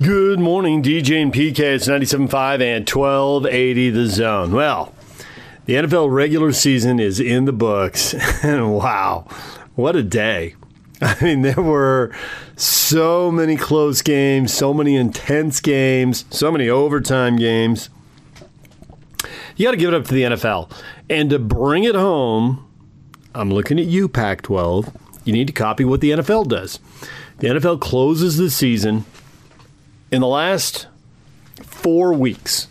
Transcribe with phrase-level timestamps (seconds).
[0.00, 1.58] Good morning, DJ and PK.
[1.58, 4.52] It's 97.5 and 1280 the zone.
[4.52, 4.94] Well,
[5.64, 8.14] the NFL regular season is in the books.
[8.44, 9.26] And wow,
[9.74, 10.54] what a day.
[11.02, 12.14] I mean, there were
[12.54, 17.90] so many close games, so many intense games, so many overtime games.
[19.56, 20.70] You got to give it up to the NFL.
[21.10, 22.64] And to bring it home,
[23.34, 24.96] I'm looking at you, Pac 12.
[25.24, 26.78] You need to copy what the NFL does.
[27.38, 29.04] The NFL closes the season
[30.10, 30.86] in the last
[31.62, 32.68] four weeks.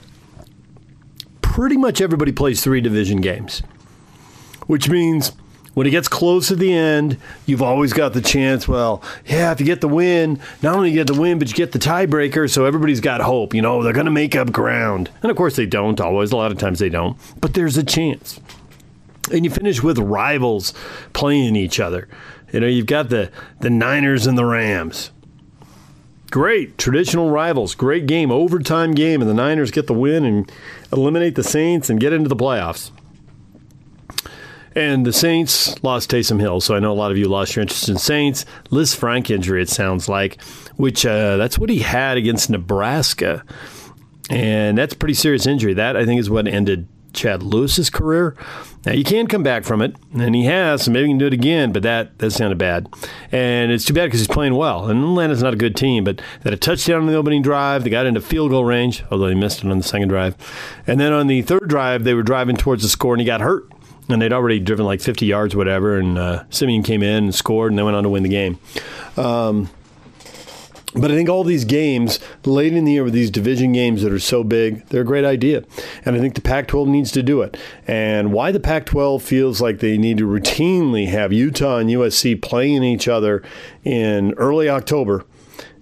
[1.41, 3.61] Pretty much everybody plays three division games,
[4.67, 5.31] which means
[5.77, 8.67] when it gets close to the end, you've always got the chance.
[8.67, 11.53] Well, yeah, if you get the win, not only you get the win, but you
[11.53, 12.49] get the tiebreaker.
[12.49, 13.53] So everybody's got hope.
[13.53, 15.11] You know, they're going to make up ground.
[15.21, 16.31] And of course, they don't always.
[16.31, 17.15] A lot of times they don't.
[17.41, 18.39] But there's a chance.
[19.31, 20.73] And you finish with rivals
[21.13, 22.07] playing each other.
[22.51, 23.29] You know, you've got the,
[23.59, 25.11] the Niners and the Rams.
[26.29, 30.51] Great traditional rivals, great game, overtime game, and the Niners get the win and
[30.91, 32.91] eliminate the Saints and get into the playoffs.
[34.75, 37.61] And the Saints lost Taysom Hill, so I know a lot of you lost your
[37.61, 38.45] interest in Saints.
[38.69, 40.39] Lisfranc injury, it sounds like,
[40.75, 43.43] which uh, that's what he had against Nebraska,
[44.29, 45.73] and that's pretty serious injury.
[45.73, 48.35] That I think is what ended Chad Lewis's career.
[48.87, 51.27] Now you can come back from it, and he has, so maybe he can do
[51.27, 51.73] it again.
[51.73, 52.87] But that that sounded bad,
[53.33, 54.87] and it's too bad because he's playing well.
[54.87, 57.83] And Atlanta's not a good team, but they had a touchdown on the opening drive.
[57.83, 60.37] They got into field goal range, although they missed it on the second drive.
[60.87, 63.41] And then on the third drive, they were driving towards the score, and he got
[63.41, 63.69] hurt.
[64.07, 65.97] And they'd already driven like 50 yards, whatever.
[65.97, 68.57] And uh, Siemian came in and scored, and they went on to win the game.
[69.17, 69.69] Um,
[70.93, 74.11] but I think all these games late in the year with these division games that
[74.11, 75.63] are so big, they're a great idea.
[76.05, 77.57] And I think the Pac 12 needs to do it.
[77.85, 82.41] And why the Pac 12 feels like they need to routinely have Utah and USC
[82.41, 83.43] playing each other
[83.83, 85.25] in early October,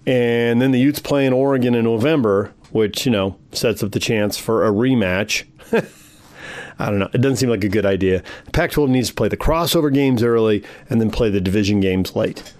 [0.07, 4.37] and then the Utes playing Oregon in November, which, you know, sets up the chance
[4.37, 5.45] for a rematch.
[6.77, 7.09] I don't know.
[7.13, 8.21] It doesn't seem like a good idea.
[8.45, 11.79] The Pac 12 needs to play the crossover games early and then play the division
[11.79, 12.53] games late.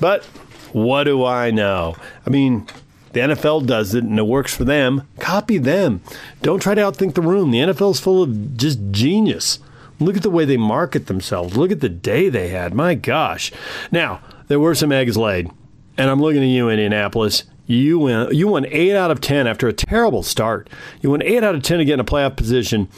[0.00, 0.26] But
[0.72, 1.96] what do I know?
[2.26, 2.66] I mean,
[3.12, 5.06] the NFL does it and it works for them.
[5.18, 6.00] Copy them.
[6.40, 7.50] Don't try to outthink the room.
[7.50, 9.58] The NFL's full of just genius.
[10.00, 11.56] Look at the way they market themselves.
[11.56, 12.74] Look at the day they had.
[12.74, 13.52] My gosh.
[13.90, 15.50] Now, there were some eggs laid.
[15.96, 17.44] And I'm looking at you, Indianapolis.
[17.66, 20.68] You went, you won 8 out of 10 after a terrible start.
[21.00, 22.88] You won 8 out of 10 to get in a playoff position,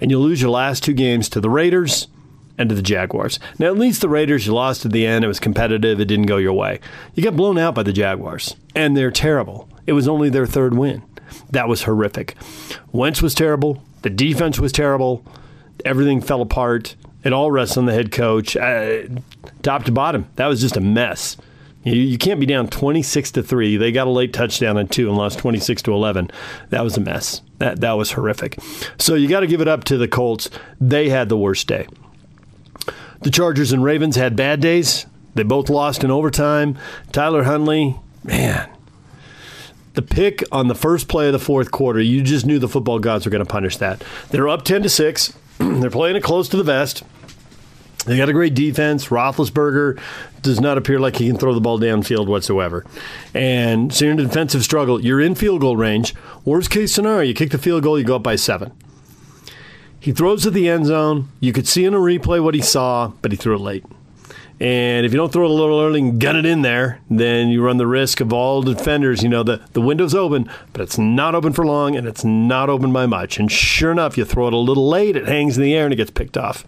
[0.00, 2.06] and you lose your last two games to the Raiders
[2.58, 3.38] and to the Jaguars.
[3.58, 5.24] Now, at least the Raiders, you lost at the end.
[5.24, 6.00] It was competitive.
[6.00, 6.80] It didn't go your way.
[7.14, 9.68] You got blown out by the Jaguars, and they're terrible.
[9.86, 11.02] It was only their third win.
[11.50, 12.36] That was horrific.
[12.92, 13.82] Wentz was terrible.
[14.02, 15.24] The defense was terrible.
[15.84, 16.94] Everything fell apart.
[17.24, 19.02] It all rests on the head coach, uh,
[19.62, 20.26] top to bottom.
[20.36, 21.36] That was just a mess.
[21.84, 23.76] You, you can't be down 26 to 3.
[23.76, 26.30] They got a late touchdown on 2 and lost 26 to 11.
[26.70, 27.42] That was a mess.
[27.58, 28.58] That that was horrific.
[28.98, 30.50] So you got to give it up to the Colts.
[30.80, 31.86] They had the worst day.
[33.22, 35.06] The Chargers and Ravens had bad days.
[35.34, 36.76] They both lost in overtime.
[37.12, 38.68] Tyler Huntley, man,
[39.94, 42.98] the pick on the first play of the fourth quarter, you just knew the football
[42.98, 44.02] gods were going to punish that.
[44.30, 45.38] They're up 10 to 6.
[45.58, 47.04] They're playing it close to the vest.
[48.06, 49.08] They got a great defense.
[49.08, 50.00] Roethlisberger
[50.42, 52.84] does not appear like he can throw the ball downfield whatsoever.
[53.32, 55.00] And so you're in a defensive struggle.
[55.00, 56.12] You're in field goal range.
[56.44, 58.72] Worst case scenario, you kick the field goal, you go up by seven.
[60.02, 61.28] He throws to the end zone.
[61.38, 63.84] You could see in a replay what he saw, but he threw it late.
[64.58, 67.50] And if you don't throw it a little early and gun it in there, then
[67.50, 69.22] you run the risk of all defenders.
[69.22, 72.68] You know, the, the window's open, but it's not open for long and it's not
[72.68, 73.38] open by much.
[73.38, 75.92] And sure enough, you throw it a little late, it hangs in the air and
[75.92, 76.62] it gets picked off.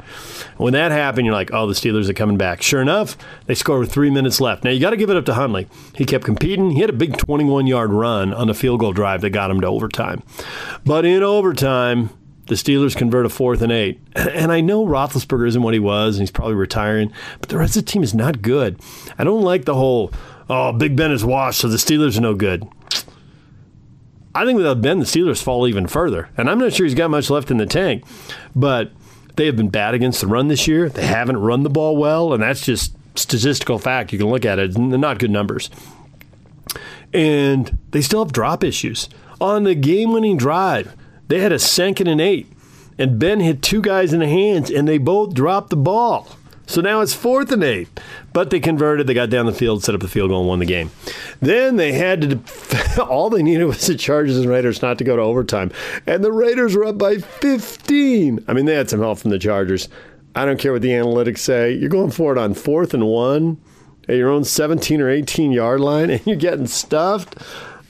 [0.56, 2.62] When that happened, you're like, oh, the Steelers are coming back.
[2.62, 4.62] Sure enough, they score with three minutes left.
[4.62, 5.66] Now, you got to give it up to Huntley.
[5.96, 6.70] He kept competing.
[6.70, 9.60] He had a big 21 yard run on a field goal drive that got him
[9.60, 10.22] to overtime.
[10.84, 12.10] But in overtime,
[12.46, 14.00] the Steelers convert a fourth and eight.
[14.16, 17.76] And I know Roethlisberger isn't what he was, and he's probably retiring, but the rest
[17.76, 18.80] of the team is not good.
[19.18, 20.12] I don't like the whole,
[20.50, 22.68] oh, Big Ben is washed, so the Steelers are no good.
[24.34, 26.28] I think without Ben, the Steelers fall even further.
[26.36, 28.04] And I'm not sure he's got much left in the tank,
[28.54, 28.90] but
[29.36, 30.88] they have been bad against the run this year.
[30.88, 34.12] They haven't run the ball well, and that's just statistical fact.
[34.12, 35.70] You can look at it, they're not good numbers.
[37.12, 39.08] And they still have drop issues.
[39.40, 40.96] On the game winning drive,
[41.28, 42.50] they had a second and eight,
[42.98, 46.28] and Ben hit two guys in the hands, and they both dropped the ball.
[46.66, 47.88] So now it's fourth and eight.
[48.32, 49.06] But they converted.
[49.06, 50.90] They got down the field, set up the field goal, and won the game.
[51.40, 53.02] Then they had to.
[53.04, 55.70] All they needed was the Chargers and Raiders not to go to overtime,
[56.06, 58.44] and the Raiders were up by 15.
[58.48, 59.88] I mean, they had some help from the Chargers.
[60.34, 61.72] I don't care what the analytics say.
[61.74, 63.60] You're going for it on fourth and one.
[64.08, 67.36] at your own 17 or 18 yard line and you're getting stuffed.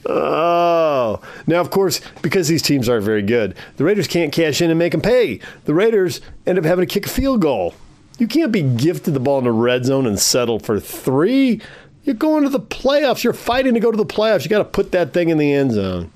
[0.07, 4.69] Oh, now of course, because these teams aren't very good, the Raiders can't cash in
[4.69, 5.39] and make them pay.
[5.65, 7.73] The Raiders end up having to kick a field goal.
[8.17, 11.59] You can't be gifted the ball in the red zone and settle for three.
[12.03, 13.23] You're going to the playoffs.
[13.23, 14.43] You're fighting to go to the playoffs.
[14.43, 16.11] You got to put that thing in the end zone.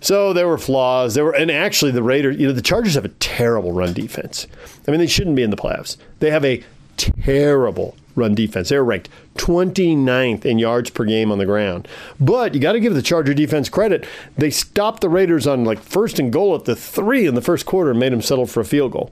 [0.00, 1.14] So there were flaws.
[1.14, 2.36] There were, and actually, the Raiders.
[2.38, 4.46] You know, the Chargers have a terrible run defense.
[4.86, 5.96] I mean, they shouldn't be in the playoffs.
[6.20, 6.62] They have a
[6.96, 8.68] terrible run defense.
[8.68, 11.88] They're ranked 29th in yards per game on the ground.
[12.20, 14.06] But you got to give the Charger defense credit.
[14.36, 17.66] They stopped the Raiders on like first and goal at the three in the first
[17.66, 19.10] quarter and made them settle for a field goal.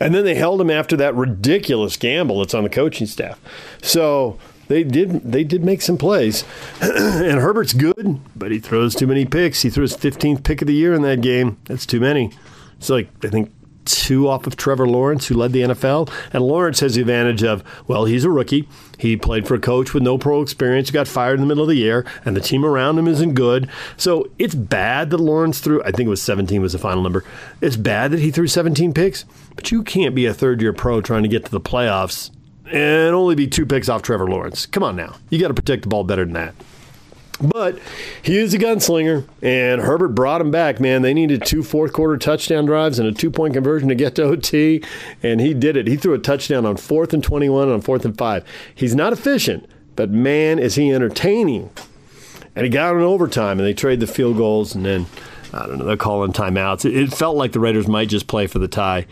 [0.00, 3.40] And then they held him after that ridiculous gamble that's on the coaching staff.
[3.82, 4.38] So
[4.68, 6.44] they did they did make some plays.
[6.80, 9.62] and Herbert's good, but he throws too many picks.
[9.62, 11.58] He threw his 15th pick of the year in that game.
[11.64, 12.32] That's too many.
[12.78, 13.52] It's like I think
[13.88, 16.10] two off of Trevor Lawrence, who led the NFL.
[16.32, 18.68] And Lawrence has the advantage of, well, he's a rookie.
[18.98, 21.68] He played for a coach with no pro experience, got fired in the middle of
[21.68, 23.68] the year, and the team around him isn't good.
[23.96, 27.24] So it's bad that Lawrence threw, I think it was 17 was the final number.
[27.60, 29.24] It's bad that he threw 17 picks,
[29.54, 32.30] but you can't be a third year pro trying to get to the playoffs
[32.66, 34.66] and only be two picks off Trevor Lawrence.
[34.66, 35.16] Come on now.
[35.30, 36.54] You got to protect the ball better than that.
[37.40, 37.78] But
[38.20, 41.02] he is a gunslinger, and Herbert brought him back, man.
[41.02, 44.24] They needed two fourth quarter touchdown drives and a two point conversion to get to
[44.24, 44.82] OT,
[45.22, 45.86] and he did it.
[45.86, 48.44] He threw a touchdown on fourth and 21 and on fourth and five.
[48.74, 51.70] He's not efficient, but man, is he entertaining.
[52.56, 55.06] And he got in overtime, and they trade the field goals, and then,
[55.52, 56.84] I don't know, they're calling timeouts.
[56.84, 59.06] It, it felt like the Raiders might just play for the tie.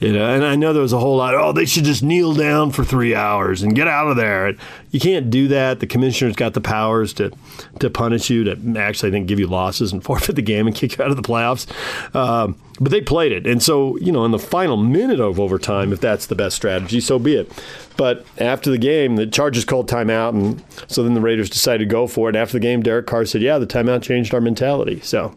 [0.00, 1.34] You know, and I know there was a whole lot.
[1.34, 4.54] Oh, they should just kneel down for three hours and get out of there.
[4.92, 5.80] You can't do that.
[5.80, 7.32] The commissioner's got the powers to
[7.80, 10.76] to punish you, to actually, I think, give you losses and forfeit the game and
[10.76, 11.66] kick you out of the playoffs.
[12.14, 15.92] Um, but they played it, and so you know, in the final minute of overtime,
[15.92, 17.50] if that's the best strategy, so be it.
[17.96, 21.90] But after the game, the Chargers called timeout, and so then the Raiders decided to
[21.90, 22.36] go for it.
[22.36, 25.34] And after the game, Derek Carr said, "Yeah, the timeout changed our mentality." So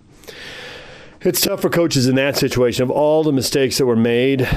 [1.22, 2.84] it's tough for coaches in that situation.
[2.84, 4.48] Of all the mistakes that were made,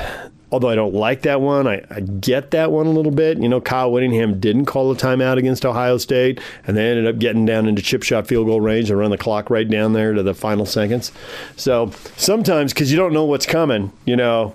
[0.50, 3.38] although I don't like that one, I, I, get that one a little bit.
[3.38, 7.18] You know, Kyle Whittingham didn't call a timeout against Ohio State, and they ended up
[7.18, 10.14] getting down into chip shot field goal range and run the clock right down there
[10.14, 11.12] to the final seconds.
[11.56, 14.54] So sometimes, because you don't know what's coming, you know,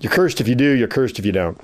[0.00, 1.60] you're cursed if you do, you're cursed if you don't.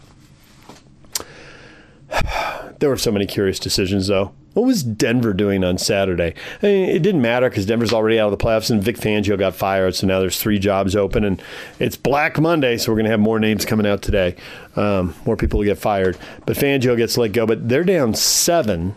[2.81, 4.32] There were so many curious decisions, though.
[4.52, 6.35] What was Denver doing on Saturday?
[6.61, 9.38] I mean, it didn't matter because Denver's already out of the playoffs, and Vic Fangio
[9.38, 11.41] got fired, so now there's three jobs open, and
[11.79, 14.35] it's Black Monday, so we're going to have more names coming out today.
[14.75, 17.47] Um, more people will get fired, but Fangio gets let go.
[17.47, 18.97] But they're down seven,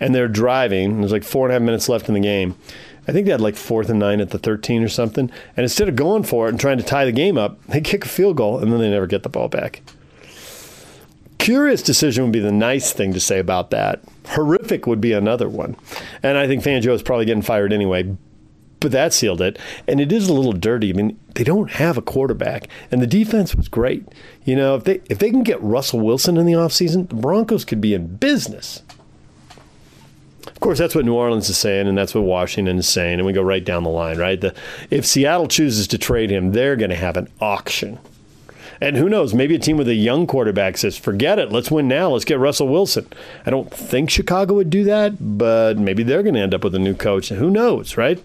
[0.00, 1.00] and they're driving.
[1.00, 2.54] There's like four and a half minutes left in the game.
[3.08, 5.30] I think they had like fourth and nine at the 13 or something.
[5.56, 8.04] And instead of going for it and trying to tie the game up, they kick
[8.04, 9.80] a field goal, and then they never get the ball back.
[11.38, 14.02] Curious decision would be the nice thing to say about that.
[14.28, 15.76] Horrific would be another one.
[16.22, 18.16] And I think Fangio is probably getting fired anyway.
[18.80, 19.58] But that sealed it.
[19.88, 20.90] And it is a little dirty.
[20.90, 22.68] I mean, they don't have a quarterback.
[22.90, 24.06] And the defense was great.
[24.44, 27.64] You know, if they if they can get Russell Wilson in the offseason, the Broncos
[27.64, 28.82] could be in business.
[30.46, 33.26] Of course, that's what New Orleans is saying, and that's what Washington is saying, and
[33.26, 34.40] we go right down the line, right?
[34.40, 34.54] The,
[34.90, 37.98] if Seattle chooses to trade him, they're going to have an auction.
[38.84, 39.32] And who knows?
[39.32, 41.50] Maybe a team with a young quarterback says, forget it.
[41.50, 42.10] Let's win now.
[42.10, 43.08] Let's get Russell Wilson.
[43.46, 46.74] I don't think Chicago would do that, but maybe they're going to end up with
[46.74, 47.30] a new coach.
[47.30, 48.22] Who knows, right?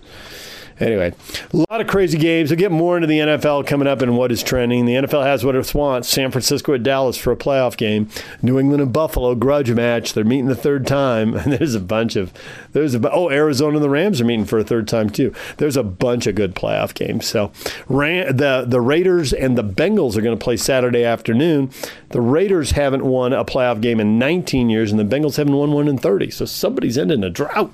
[0.79, 1.13] Anyway,
[1.53, 2.49] a lot of crazy games.
[2.49, 4.85] We'll get more into the NFL coming up and what is trending.
[4.85, 6.07] The NFL has what it wants.
[6.07, 8.09] San Francisco at Dallas for a playoff game.
[8.41, 10.13] New England and Buffalo grudge match.
[10.13, 11.37] They're meeting the third time.
[11.49, 12.33] And there's a bunch of
[12.73, 15.33] there's a oh Arizona and the Rams are meeting for a third time too.
[15.57, 17.25] There's a bunch of good playoff games.
[17.25, 17.51] So
[17.87, 21.71] Ram, the the Raiders and the Bengals are going to play Saturday afternoon.
[22.09, 25.71] The Raiders haven't won a playoff game in 19 years, and the Bengals haven't won
[25.71, 26.29] one in 30.
[26.29, 27.71] So somebody's ending a drought.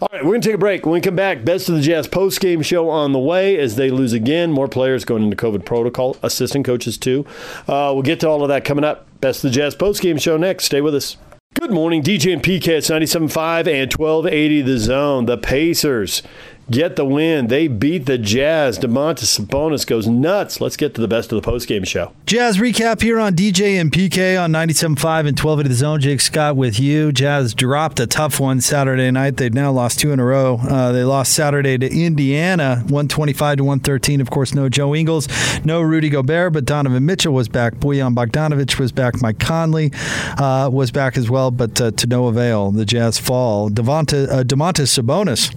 [0.00, 0.86] All right, we're going to take a break.
[0.86, 3.76] When we come back, Best of the Jazz post game show on the way as
[3.76, 4.52] they lose again.
[4.52, 7.26] More players going into COVID protocol, assistant coaches too.
[7.66, 9.06] Uh, we'll get to all of that coming up.
[9.20, 10.64] Best of the Jazz post game show next.
[10.64, 11.16] Stay with us.
[11.60, 15.26] Good morning, DJ and PK at 97.5 and 1280 The Zone.
[15.26, 16.22] The Pacers
[16.70, 17.48] get the win.
[17.48, 18.78] They beat the Jazz.
[18.78, 20.60] Domantas Sabonis goes nuts.
[20.60, 22.12] Let's get to the best of the postgame show.
[22.26, 26.00] Jazz recap here on DJ and PK on 97.5 and 12 at the zone.
[26.00, 27.12] Jake Scott with you.
[27.12, 29.36] Jazz dropped a tough one Saturday night.
[29.36, 30.58] They've now lost two in a row.
[30.58, 34.20] Uh, they lost Saturday to Indiana, 125 to 113.
[34.20, 35.28] Of course, no Joe Ingles,
[35.64, 37.74] no Rudy Gobert, but Donovan Mitchell was back.
[37.76, 39.20] Bojan Bogdanovic was back.
[39.22, 39.90] Mike Conley
[40.38, 42.70] uh, was back as well, but uh, to no avail.
[42.70, 43.70] The Jazz fall.
[43.70, 45.54] Devonta, uh, Domantas Sabonis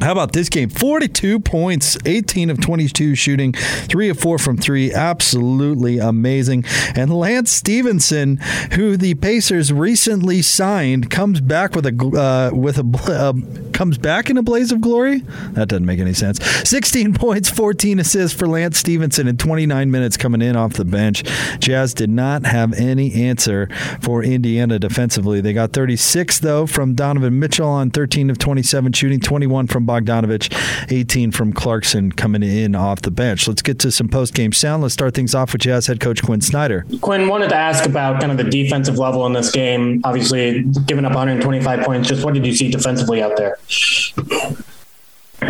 [0.00, 0.68] How about this game?
[0.68, 4.92] 42 points, 18 of 22 shooting, 3 of 4 from 3.
[4.92, 6.64] Absolutely amazing.
[6.94, 8.36] And Lance Stephenson,
[8.72, 13.32] who the Pacers recently signed, comes back with a uh, with a uh,
[13.72, 15.20] comes back in a blaze of glory.
[15.52, 16.44] That doesn't make any sense.
[16.68, 21.24] 16 points, 14 assists for Lance Stephenson in 29 minutes coming in off the bench.
[21.58, 23.68] Jazz did not have any answer
[24.02, 25.40] for Indiana defensively.
[25.40, 30.52] They got 36 though from Donovan Mitchell on 13 of 27 shooting, 21 from Bogdanovic,
[30.90, 33.48] 18 from Clarkson coming in off the bench.
[33.48, 34.82] Let's get to some post game sound.
[34.82, 36.84] Let's start things off with Jazz head coach Quinn Snyder.
[37.00, 40.00] Quinn, wanted to ask about kind of the defensive level in this game.
[40.04, 42.08] Obviously, giving up 125 points.
[42.08, 43.58] Just what did you see defensively out there?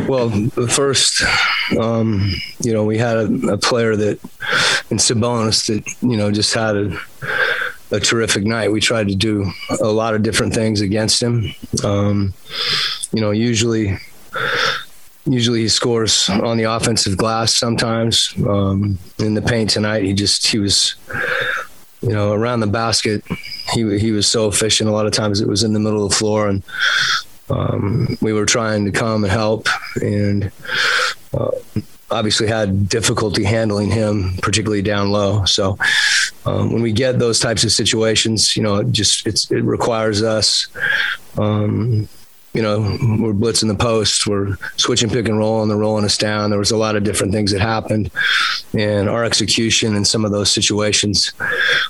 [0.09, 0.31] Well,
[0.69, 1.23] first,
[1.79, 4.21] um, you know, we had a, a, player that
[4.91, 6.99] in Sabonis that you know just had a,
[7.93, 8.73] a, terrific night.
[8.73, 9.51] We tried to do
[9.81, 11.55] a lot of different things against him.
[11.85, 12.35] Um,
[13.13, 13.97] you know, usually
[15.27, 20.05] usually he scores on the offensive glass sometimes um, in the paint tonight.
[20.05, 20.95] He just he was
[22.01, 23.25] you know around the basket.
[23.73, 24.89] He he was so efficient.
[24.89, 26.63] A lot of times it was in the middle of the floor and
[27.51, 29.69] um, we were trying to come and help
[30.03, 30.51] and
[31.37, 31.51] uh,
[32.11, 35.45] obviously had difficulty handling him particularly down low.
[35.45, 35.77] So
[36.45, 40.69] um, when we get those types of situations you know it just it requires us
[41.39, 42.09] um,
[42.57, 42.81] you know,
[43.21, 46.49] we're blitzing the post, we're switching pick and roll, and they're rolling us down.
[46.49, 48.11] There was a lot of different things that happened,
[48.73, 51.35] and our execution in some of those situations,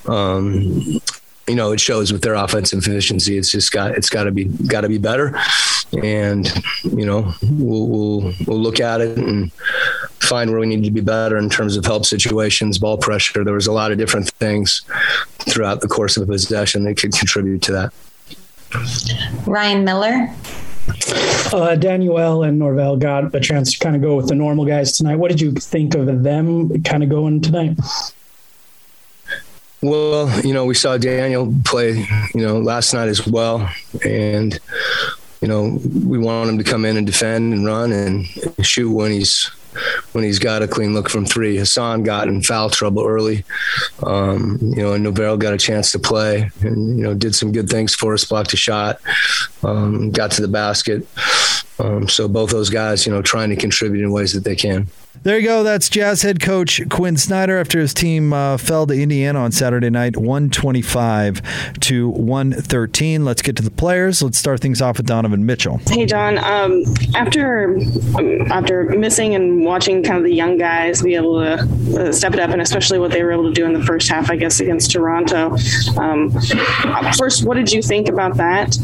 [0.08, 1.00] um,
[1.46, 3.38] you know, it shows with their offensive efficiency.
[3.38, 5.38] It's just got it's got to be got to be better,
[6.02, 9.52] and you know, we'll, we'll we'll look at it and
[10.18, 13.44] find where we need to be better in terms of help situations, ball pressure.
[13.44, 14.82] There was a lot of different things
[15.48, 17.92] throughout the course of a possession that could contribute to that.
[19.46, 20.34] Ryan Miller.
[21.52, 24.96] Uh, Daniel and Norvell got a chance to kind of go with the normal guys
[24.96, 25.16] tonight.
[25.16, 27.78] What did you think of them kind of going tonight?
[29.82, 33.68] Well, you know, we saw Daniel play, you know, last night as well.
[34.04, 34.58] And,
[35.40, 38.26] you know, we want him to come in and defend and run and
[38.62, 39.50] shoot when he's
[40.12, 41.56] when he's got a clean look from three.
[41.56, 43.44] Hassan got in foul trouble early,
[44.02, 47.52] um, you know, and Norvell got a chance to play and, you know, did some
[47.52, 49.00] good things for us, blocked a shot,
[49.62, 51.06] um, got to the basket.
[51.78, 54.88] Um, so both those guys, you know, trying to contribute in ways that they can.
[55.22, 55.62] There you go.
[55.62, 59.90] That's Jazz head coach Quinn Snyder after his team uh, fell to Indiana on Saturday
[59.90, 63.24] night, 125 to 113.
[63.24, 64.22] Let's get to the players.
[64.22, 65.80] Let's start things off with Donovan Mitchell.
[65.88, 66.38] Hey, Don.
[66.38, 67.76] Um, after
[68.16, 72.32] um, after missing and watching kind of the young guys be able to uh, step
[72.32, 74.36] it up, and especially what they were able to do in the first half, I
[74.36, 75.56] guess against Toronto.
[75.98, 76.30] Um,
[77.18, 78.76] first, what did you think about that?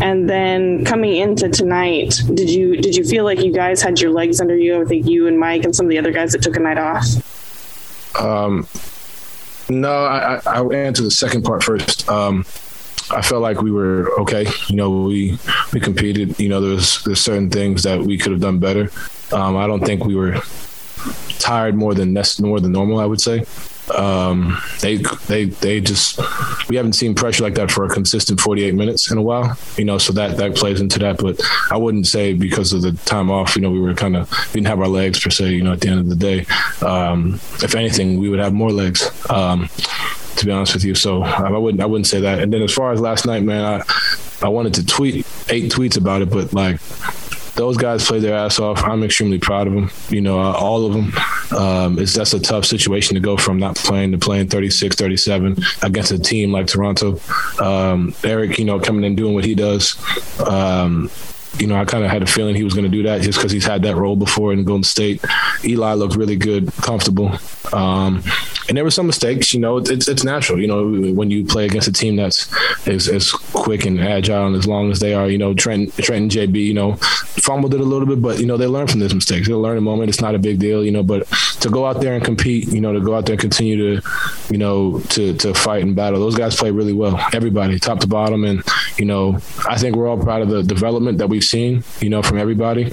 [0.00, 4.10] And then coming into tonight, did you did you feel like you guys had your
[4.10, 4.80] legs under you?
[4.80, 6.78] I think you and Mike and some of the other guys that took a night
[6.78, 7.06] off?
[8.20, 8.66] Um,
[9.68, 12.08] no, I, I, will answer the second part first.
[12.08, 12.44] Um,
[13.10, 14.46] I felt like we were okay.
[14.68, 15.38] You know, we
[15.72, 16.38] we competed.
[16.38, 18.90] You know, there's there's certain things that we could have done better.
[19.32, 20.40] Um, I don't think we were
[21.38, 23.00] tired more than more than normal.
[23.00, 23.44] I would say.
[23.96, 24.96] Um, they
[25.26, 26.20] they they just
[26.68, 29.84] we haven't seen pressure like that for a consistent 48 minutes in a while you
[29.84, 31.18] know so that that plays into that.
[31.18, 34.30] But i wouldn't say because of the time off you know we were kind of
[34.52, 36.46] didn't have our legs per se you know at the end of the day.
[36.86, 39.68] Um, if anything we would have more legs um,
[40.36, 40.94] to be honest with you.
[40.94, 42.38] So i wouldn't i wouldn't say that.
[42.38, 45.96] And then as far as last night man i i wanted to tweet eight tweets
[45.96, 46.78] about it but like
[47.54, 48.82] those guys played their ass off.
[48.84, 49.90] I'm extremely proud of them.
[50.08, 51.12] You know, uh, all of them.
[51.56, 55.56] Um, it's that's a tough situation to go from not playing to playing 36, 37
[55.82, 57.20] against a team like Toronto.
[57.60, 59.96] Um, Eric, you know, coming in doing what he does.
[60.40, 61.10] Um,
[61.58, 63.38] you know, I kind of had a feeling he was going to do that just
[63.38, 65.24] because he's had that role before in Golden State.
[65.64, 67.32] Eli looked really good, comfortable.
[67.72, 68.22] Um,
[68.70, 69.52] and there were some mistakes.
[69.52, 70.60] You know, it's it's natural.
[70.60, 72.48] You know, when you play against a team that's
[72.86, 75.28] as, as quick and agile and as long as they are.
[75.28, 76.64] You know, Trent Trent and JB.
[76.64, 79.48] You know, fumbled it a little bit, but you know they learn from those mistakes.
[79.48, 80.08] They'll learn a moment.
[80.08, 80.84] It's not a big deal.
[80.84, 81.26] You know, but
[81.62, 82.68] to go out there and compete.
[82.68, 84.08] You know, to go out there and continue to,
[84.50, 86.20] you know, to to fight and battle.
[86.20, 87.20] Those guys play really well.
[87.32, 88.62] Everybody, top to bottom, and
[88.98, 91.82] you know, I think we're all proud of the development that we've seen.
[92.00, 92.92] You know, from everybody,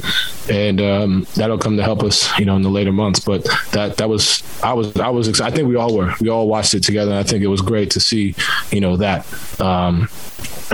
[0.50, 2.38] and um, that'll come to help us.
[2.40, 3.20] You know, in the later months.
[3.20, 5.54] But that that was I was I was excited.
[5.54, 6.14] I think we all were.
[6.20, 7.12] We all watched it together.
[7.12, 8.36] And I think it was great to see,
[8.72, 9.26] you know, that
[9.62, 10.10] um,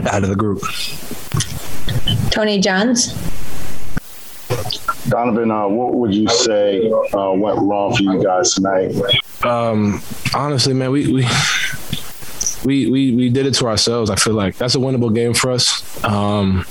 [0.08, 0.62] out of the group.
[2.32, 3.13] Tony Jones.
[5.10, 8.96] Donovan, uh, what would you say uh, went wrong for you guys tonight?
[9.44, 10.01] Um,
[10.34, 11.27] honestly, man, we, we
[12.65, 14.10] we we we did it to ourselves.
[14.10, 16.03] I feel like that's a winnable game for us.
[16.03, 16.65] Um,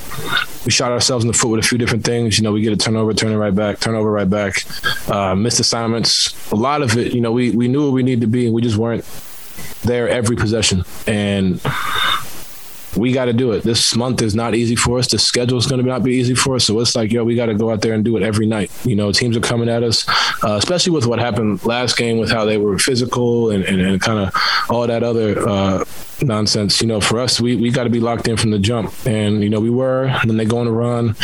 [0.65, 2.39] we shot ourselves in the foot with a few different things.
[2.39, 4.65] You know, we get a turnover, turn it right back, turnover right back,
[5.09, 6.51] uh, missed assignments.
[6.53, 8.55] A lot of it, you know, we we knew where we needed to be, and
[8.55, 9.05] we just weren't
[9.83, 10.85] there every possession.
[11.07, 11.61] And
[12.97, 13.63] we got to do it.
[13.63, 15.11] This month is not easy for us.
[15.11, 16.65] The schedule is going to not be easy for us.
[16.65, 18.71] So it's like, yo, we got to go out there and do it every night.
[18.85, 20.09] You know, teams are coming at us,
[20.45, 24.01] uh, especially with what happened last game with how they were physical and, and, and
[24.01, 24.35] kind of
[24.69, 25.85] all that other uh,
[26.21, 26.81] nonsense.
[26.81, 28.95] You know, for us, we, we got to be locked in from the jump.
[29.07, 31.17] And, you know, we were, and then they go on a run.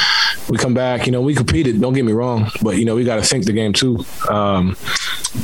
[0.48, 3.04] We come back, you know, we competed, don't get me wrong, but, you know, we
[3.04, 4.02] got to think the game too.
[4.30, 4.78] Um,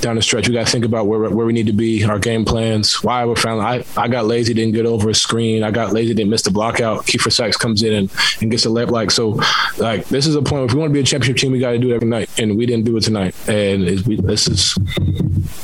[0.00, 2.18] down the stretch, we got to think about where, where we need to be, our
[2.18, 3.64] game plans, why we're fouling.
[3.64, 5.62] I, I got lazy, didn't get over a screen.
[5.62, 7.06] I got lazy, didn't miss the block out.
[7.06, 8.10] Keifer Sykes comes in and,
[8.40, 8.90] and gets a lip.
[8.90, 9.40] Like, so,
[9.78, 10.70] like, this is a point.
[10.70, 12.28] If we want to be a championship team, we got to do it every night.
[12.38, 13.34] And we didn't do it tonight.
[13.48, 14.76] And we, this is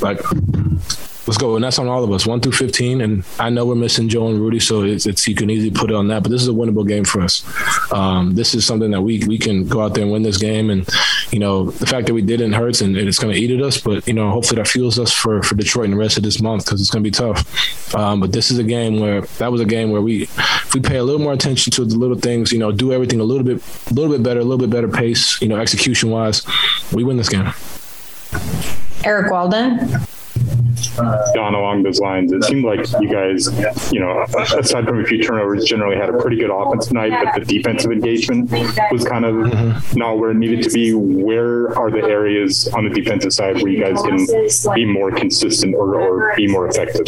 [0.01, 0.19] like,
[1.27, 1.55] let's go.
[1.55, 3.01] And that's on all of us, one through 15.
[3.01, 5.91] And I know we're missing Joe and Rudy, so it's, it's you can easily put
[5.91, 6.23] it on that.
[6.23, 7.43] But this is a winnable game for us.
[7.91, 10.69] Um, this is something that we we can go out there and win this game.
[10.69, 10.87] And,
[11.31, 13.61] you know, the fact that we didn't hurts and, and it's going to eat at
[13.61, 13.79] us.
[13.79, 16.41] But, you know, hopefully that fuels us for, for Detroit and the rest of this
[16.41, 17.95] month because it's going to be tough.
[17.95, 20.79] Um, but this is a game where that was a game where we, if we
[20.79, 23.43] pay a little more attention to the little things, you know, do everything a little
[23.43, 26.43] bit, a little bit better, a little bit better pace, you know, execution wise,
[26.93, 27.51] we win this game.
[29.03, 29.99] Eric Walden.
[31.35, 32.31] Gone along those lines.
[32.31, 33.47] It seemed like you guys,
[33.91, 34.23] you know,
[34.57, 37.91] aside from a few turnovers, generally had a pretty good offense tonight, but the defensive
[37.91, 38.51] engagement
[38.91, 39.97] was kind of mm-hmm.
[39.97, 40.93] not where it needed to be.
[40.93, 45.75] Where are the areas on the defensive side where you guys can be more consistent
[45.75, 47.05] or, or be more effective?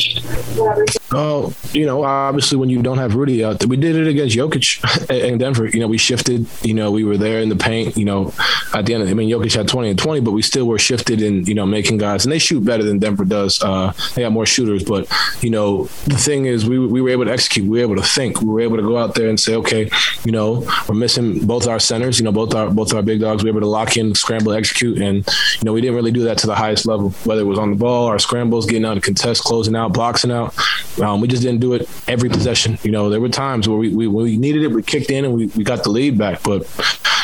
[1.11, 4.35] Oh, you know, obviously when you don't have Rudy out there, we did it against
[4.35, 5.67] Jokic in Denver.
[5.67, 8.33] You know, we shifted, you know, we were there in the paint, you know,
[8.73, 10.79] at the end of, I mean, Jokic had 20 and 20, but we still were
[10.79, 13.61] shifted in, you know, making guys, and they shoot better than Denver does.
[13.61, 15.07] Uh, they have more shooters, but
[15.41, 17.67] you know the thing is we we were able to execute.
[17.67, 18.41] We were able to think.
[18.41, 19.89] We were able to go out there and say, okay,
[20.23, 22.19] you know we're missing both our centers.
[22.19, 23.43] You know both our both our big dogs.
[23.43, 26.23] We were able to lock in, scramble, execute, and you know we didn't really do
[26.23, 27.09] that to the highest level.
[27.25, 30.31] Whether it was on the ball, our scrambles, getting out of contest, closing out, boxing
[30.31, 30.55] out.
[31.01, 32.77] Um, we just didn't do it every possession.
[32.83, 35.33] You know there were times where we, we we needed it, we kicked in and
[35.33, 36.63] we, we got the lead back, but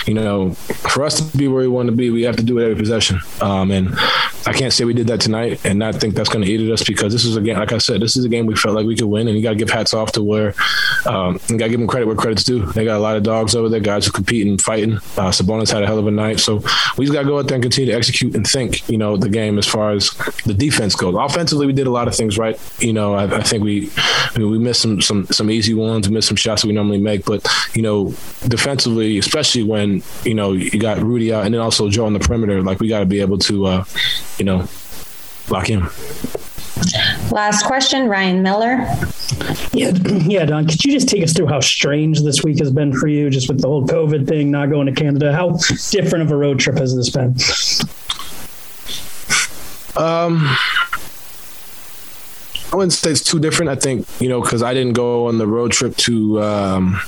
[0.06, 2.58] you know, for us to be where we want to be, we have to do
[2.60, 3.20] it every possession.
[3.42, 3.94] Um, and
[4.46, 6.72] I can't say we did that tonight and not think that's going to eat at
[6.72, 8.76] us because this is a game, like I said, this is a game we felt
[8.76, 9.28] like we could win.
[9.28, 10.56] And you got to give hats off to where,
[11.06, 12.66] um, you got to give them credit where credit's due.
[12.66, 14.94] They got a lot of dogs over there, guys who compete and fighting.
[15.18, 16.40] Uh, Sabonis had a hell of a night.
[16.40, 16.64] So
[16.98, 19.18] we just got to go out there and continue to execute and think, you know,
[19.18, 20.12] the game as far as
[20.46, 21.16] the defense goes.
[21.18, 22.60] Offensively, we did a lot of things right.
[22.80, 26.10] You know, I, I think we, I mean, we missed some, some, some easy ones,
[26.10, 28.14] missed some shots that we normally make, but, you know,
[28.48, 29.89] defensively, especially when,
[30.24, 32.88] you know, you got Rudy out and then also Joe on the perimeter, like we
[32.88, 33.84] got to be able to, uh,
[34.38, 34.68] you know,
[35.50, 35.82] lock in.
[37.32, 38.86] Last question, Ryan Miller.
[39.74, 39.92] Yeah,
[40.28, 40.68] yeah, Don.
[40.68, 43.50] Could you just take us through how strange this week has been for you, just
[43.50, 45.34] with the whole COVID thing, not going to Canada?
[45.34, 45.58] How
[45.92, 47.36] different of a road trip has this been?
[49.98, 50.58] Um,
[52.72, 53.70] I wouldn't say it's too different.
[53.70, 57.02] I think you know because I didn't go on the road trip to um,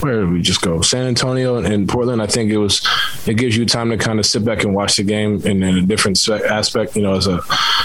[0.00, 0.80] where did we just go?
[0.80, 2.22] San Antonio and Portland.
[2.22, 2.86] I think it was
[3.26, 5.78] it gives you time to kind of sit back and watch the game in, in
[5.78, 6.96] a different aspect.
[6.96, 7.40] You know, as a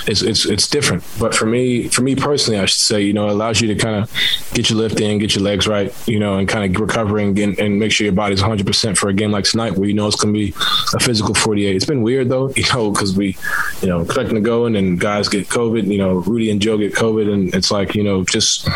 [0.08, 1.04] it's, it's it's different.
[1.20, 3.76] But for me, for me personally, I should say, you know, it allows you to
[3.76, 6.82] kind of get your lift in, get your legs right, you know, and kind of
[6.82, 9.88] recovering and, and make sure your body's 100 percent for a game like tonight, where
[9.88, 10.54] you know it's going to be
[10.94, 11.76] a physical 48.
[11.76, 13.38] It's been weird though, you know, because we,
[13.82, 15.88] you know, expecting to go and guys get COVID.
[15.88, 18.68] You know, Rudy and Joe get COVID, and it's like you know just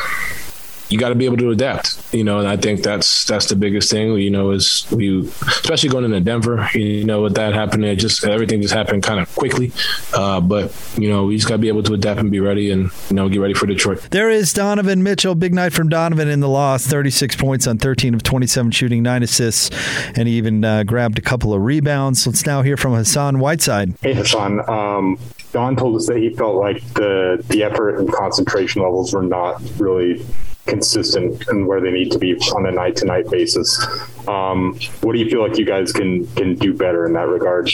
[0.89, 3.55] you got to be able to adapt, you know, and I think that's that's the
[3.55, 7.89] biggest thing, you know, is we, especially going into Denver, you know, with that happening,
[7.89, 9.71] it just everything just happened kind of quickly,
[10.13, 12.71] uh, but you know, we just got to be able to adapt and be ready,
[12.71, 14.07] and you know, get ready for Detroit.
[14.11, 17.77] There is Donovan Mitchell, big night from Donovan in the loss, thirty six points on
[17.77, 19.69] thirteen of twenty seven shooting, nine assists,
[20.15, 22.25] and he even uh, grabbed a couple of rebounds.
[22.25, 23.93] Let's now hear from Hassan Whiteside.
[24.01, 25.19] Hey Hassan, um,
[25.51, 29.61] Don told us that he felt like the the effort and concentration levels were not
[29.77, 30.25] really
[30.69, 33.79] consistent and where they need to be on a night to night basis.
[34.27, 37.69] Um, what do you feel like you guys can can do better in that regard?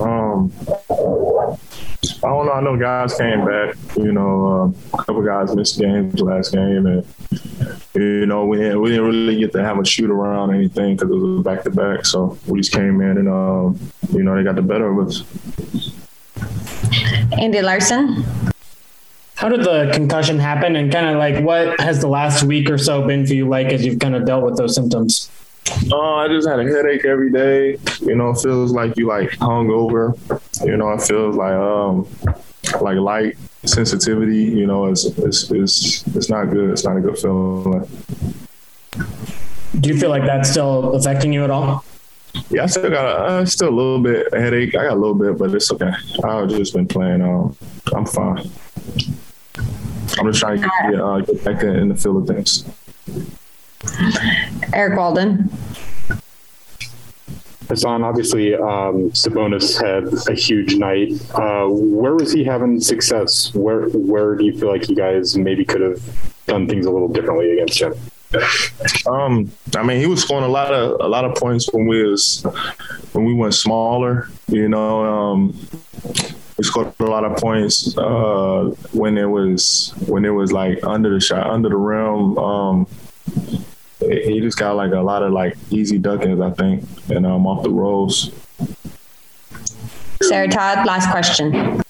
[0.00, 0.52] Um,
[2.24, 2.52] I don't know.
[2.52, 3.76] I know guys came back.
[3.96, 7.06] You know, um, a couple guys missed games last game, and
[7.94, 10.96] you know we didn't, we didn't really get to have a shoot around or anything
[10.96, 12.06] because it was back to back.
[12.06, 13.78] So we just came in and um,
[14.12, 15.22] you know they got the better of us.
[17.38, 18.24] Andy Larsen.
[19.36, 22.78] How did the concussion happen, and kind of like what has the last week or
[22.78, 25.30] so been for you like as you've kind of dealt with those symptoms?
[25.90, 27.78] Uh, I just had a headache every day.
[28.00, 30.14] You know, it feels like you like hung over.
[30.62, 32.06] You know, it feels like um
[32.80, 34.44] like light sensitivity.
[34.44, 36.70] You know, it's it's it's it's not good.
[36.70, 37.88] It's not a good feeling.
[39.80, 41.84] Do you feel like that's still affecting you at all?
[42.50, 44.76] Yeah, I still got a, uh, still a little bit headache.
[44.76, 45.92] I got a little bit, but it's okay.
[46.24, 47.22] I've just been playing.
[47.22, 47.56] Um,
[47.94, 48.50] I'm fine.
[50.18, 52.64] I'm just trying to get, uh, get back in the field of things.
[54.72, 55.50] Eric Walden.
[57.68, 61.12] Hassan, obviously, um, Sabonis had a huge night.
[61.34, 63.54] Uh, where was he having success?
[63.54, 66.00] Where where do you feel like you guys maybe could have
[66.46, 67.94] done things a little differently against him?
[69.06, 72.02] Um, I mean, he was scoring a lot of a lot of points when we
[72.02, 72.42] was
[73.12, 74.28] when we went smaller.
[74.48, 75.58] You know, um,
[76.56, 81.12] we scored a lot of points uh, when it was when it was like under
[81.12, 82.38] the shot, under the rim.
[82.38, 82.86] Um,
[84.00, 87.62] he just got like a lot of like easy duckings, I think, and um, off
[87.62, 88.30] the rolls.
[90.22, 91.82] Sarah Todd, last question.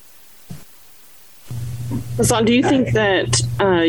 [2.23, 3.81] So, do you think that uh,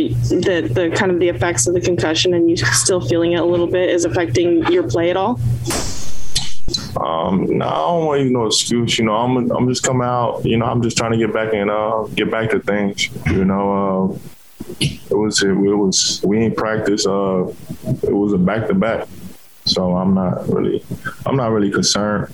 [0.45, 3.45] that the kind of the effects of the concussion and you still feeling it a
[3.45, 5.39] little bit is affecting your play at all?
[6.99, 8.97] Um, no, I don't want even no excuse.
[8.97, 10.43] You know, I'm I'm just coming out.
[10.43, 13.09] You know, I'm just trying to get back and uh, get back to things.
[13.27, 14.17] You know, uh,
[14.79, 17.05] it was it, was we ain't practice.
[17.05, 17.53] Uh,
[18.03, 19.07] it was a back to back,
[19.65, 20.83] so I'm not really
[21.25, 22.33] I'm not really concerned.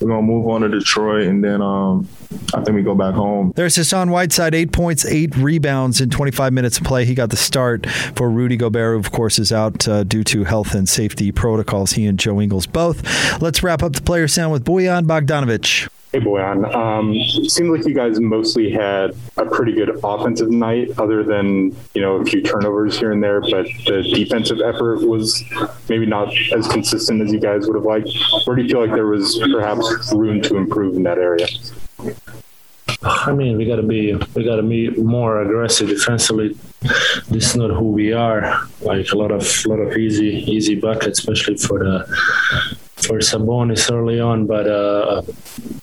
[0.00, 2.08] We're gonna move on to Detroit, and then um,
[2.56, 3.52] I think we go back home.
[3.54, 7.04] There's Hassan Whiteside, eight points, eight rebounds in 25 minutes of play.
[7.04, 10.44] He got the start for Rudy Gobert, who, of course, is out uh, due to
[10.44, 11.92] health and safety protocols.
[11.92, 13.02] He and Joe Ingles both.
[13.42, 15.90] Let's wrap up the player sound with Bojan Bogdanovic.
[16.12, 16.74] Hey, Bojan.
[16.74, 21.76] Um, it seemed like you guys mostly had a pretty good offensive night, other than
[21.92, 23.42] you know a few turnovers here and there.
[23.42, 25.44] But the defensive effort was
[25.90, 28.08] maybe not as consistent as you guys would have liked.
[28.46, 31.48] Where do you feel like there was perhaps room to improve in that area?
[33.02, 36.56] I mean, we gotta be we gotta be more aggressive defensively.
[37.28, 38.66] This is not who we are.
[38.80, 42.06] Like a lot of lot of easy easy buckets, especially for the
[42.96, 44.46] for Sabonis early on.
[44.46, 45.22] But uh,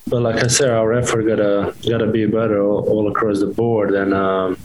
[0.07, 3.93] but like I said, our effort gotta gotta be better all, all across the board.
[3.93, 4.57] And um,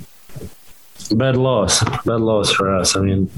[1.13, 2.97] bad loss, bad loss for us.
[2.97, 3.31] I mean,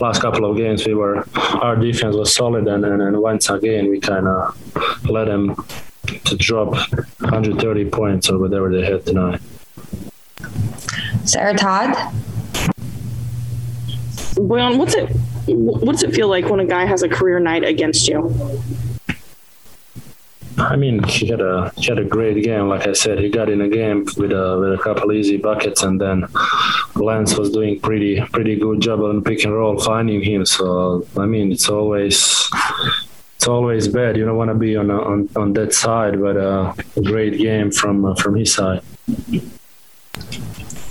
[0.00, 1.26] last couple of games we were
[1.62, 4.56] our defense was solid, and and, and once again we kind of
[5.04, 5.54] let them
[6.24, 6.68] to drop
[7.20, 9.40] 130 points or whatever they had tonight.
[11.24, 11.94] Sarah Todd.
[14.34, 15.10] Bojan, what's it
[15.48, 18.30] what does it feel like when a guy has a career night against you?
[20.58, 22.68] I mean, he had a he had a great game.
[22.68, 25.82] Like I said, he got in a game with a with a couple easy buckets,
[25.82, 26.26] and then
[26.96, 30.44] Lance was doing pretty pretty good job on pick and roll finding him.
[30.44, 32.50] So I mean, it's always
[33.38, 34.16] it's always bad.
[34.16, 37.70] You don't want to be on on on that side, but uh, a great game
[37.70, 38.82] from uh, from his side.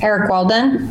[0.01, 0.89] Eric Walden.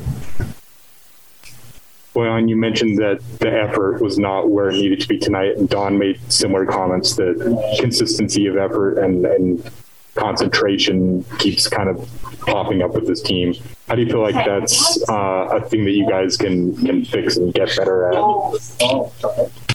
[2.12, 5.56] Well, and you mentioned that the effort was not where it needed to be tonight,
[5.56, 7.36] and Don made similar comments that
[7.80, 9.70] consistency of effort and, and
[10.14, 12.06] concentration keeps kind of
[12.40, 13.54] popping up with this team.
[13.88, 17.38] How do you feel like that's uh, a thing that you guys can can fix
[17.38, 19.65] and get better at?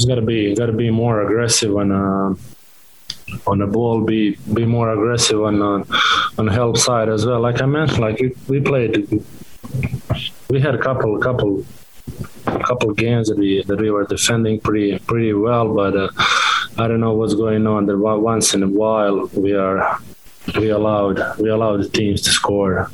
[0.00, 2.34] It's got to be got to be more aggressive on uh,
[3.46, 4.00] on the ball.
[4.00, 5.84] Be be more aggressive on uh,
[6.38, 7.38] on help side as well.
[7.38, 9.22] Like I mentioned, like we, we played.
[10.48, 11.66] We had a couple couple
[12.46, 16.08] couple games that we that we were defending pretty pretty well, but uh,
[16.78, 17.84] I don't know what's going on.
[17.84, 20.00] That once in a while we are
[20.56, 22.90] we allowed we allowed the teams to score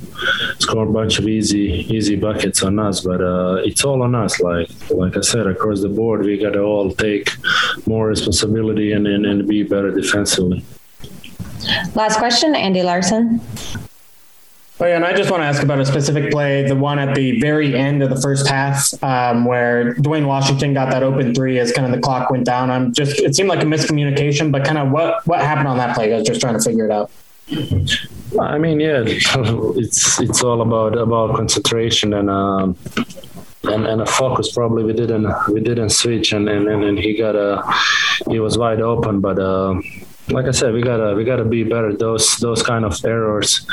[0.58, 4.40] score a bunch of easy easy buckets on us, but uh, it's all on us.
[4.40, 7.30] Like like I said, across the board, we got to all take
[7.86, 10.64] more responsibility and, and, and be better defensively.
[11.94, 13.40] Last question, Andy Larsen.
[14.78, 17.14] Oh, yeah, and I just want to ask about a specific play, the one at
[17.14, 21.58] the very end of the first half, um, where Duane Washington got that open three
[21.58, 22.70] as kind of the clock went down.
[22.70, 25.96] I'm just it seemed like a miscommunication, but kind of what what happened on that
[25.96, 26.12] play?
[26.12, 27.10] I was just trying to figure it out.
[27.48, 32.76] I mean, yeah, it's it's all about about concentration and um,
[33.64, 34.52] and and a focus.
[34.52, 37.62] Probably we didn't we didn't switch, and and and he got a
[38.28, 39.38] he was wide open, but.
[39.38, 39.80] Uh,
[40.28, 41.94] like I said, we gotta we gotta be better.
[41.94, 43.64] Those those kind of errors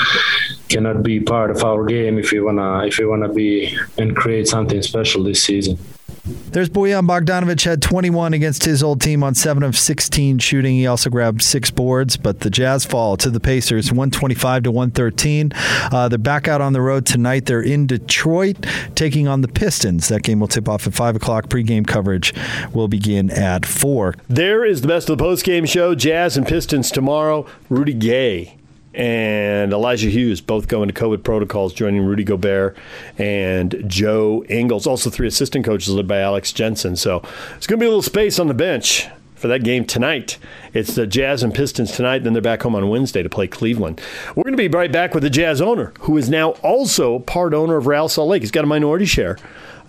[0.69, 4.47] cannot be part of our game if we wanna if we wanna be and create
[4.47, 5.79] something special this season.
[6.25, 10.75] There's Bojan Bogdanovic had 21 against his old team on 7 of 16 shooting.
[10.75, 15.51] He also grabbed six boards, but the Jazz fall to the Pacers 125 to 113.
[15.55, 17.45] Uh, they're back out on the road tonight.
[17.45, 20.07] They're in Detroit taking on the Pistons.
[20.07, 21.47] That game will tip off at 5 o'clock.
[21.49, 22.33] Pregame coverage
[22.73, 24.15] will begin at 4.
[24.29, 27.45] There is the best of the post-game show Jazz and Pistons tomorrow.
[27.69, 28.57] Rudy Gay
[28.93, 32.77] and Elijah Hughes both going to COVID protocols, joining Rudy Gobert
[33.17, 34.86] and Joe Ingles.
[34.88, 36.95] Also, three assistant coaches led by Alex Jensen.
[36.95, 37.23] So
[37.56, 40.38] it's going to be a little space on the bench for that game tonight.
[40.73, 43.99] It's the Jazz and Pistons tonight, then they're back home on Wednesday to play Cleveland.
[44.36, 47.53] We're going to be right back with the Jazz owner, who is now also part
[47.53, 48.41] owner of Real Salt Lake.
[48.41, 49.38] He's got a minority share.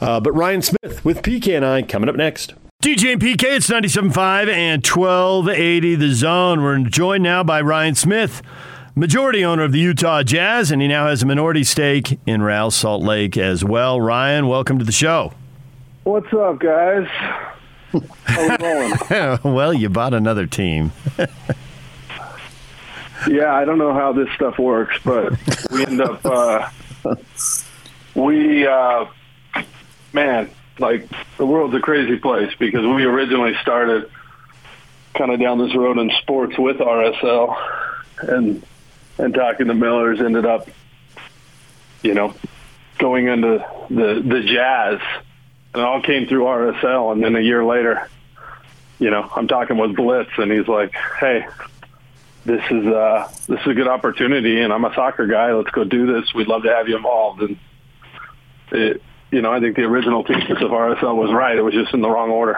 [0.00, 2.54] Uh, but Ryan Smith with PK and I coming up next.
[2.82, 6.60] DJ and PK, it's 97.5 and 1280 The Zone.
[6.60, 8.42] We're joined now by Ryan Smith,
[8.94, 12.70] majority owner of the Utah Jazz, and he now has a minority stake in Real
[12.70, 14.00] Salt Lake as well.
[14.00, 15.32] Ryan, welcome to the show.
[16.04, 17.06] What's up, guys?
[18.24, 19.38] How's it going?
[19.54, 20.92] Well, you bought another team.
[23.28, 25.32] yeah, I don't know how this stuff works, but
[25.70, 26.68] we end up, uh,
[28.14, 29.06] we, uh,
[30.12, 34.10] man, like the world's a crazy place because we originally started
[35.14, 37.56] kind of down this road in sports with RSL
[38.18, 38.62] and,
[39.18, 40.68] and talking to Millers ended up,
[42.02, 42.34] you know,
[42.98, 45.00] going into the, the jazz
[45.74, 47.12] and it all came through RSL.
[47.12, 48.08] And then a year later,
[48.98, 51.46] you know, I'm talking with Blitz, and he's like, "Hey,
[52.46, 55.52] this is uh, this is a good opportunity, and I'm a soccer guy.
[55.52, 56.32] Let's go do this.
[56.32, 57.58] We'd love to have you involved." And
[58.70, 61.56] it, you know, I think the original thesis of RSL was right.
[61.56, 62.56] It was just in the wrong order.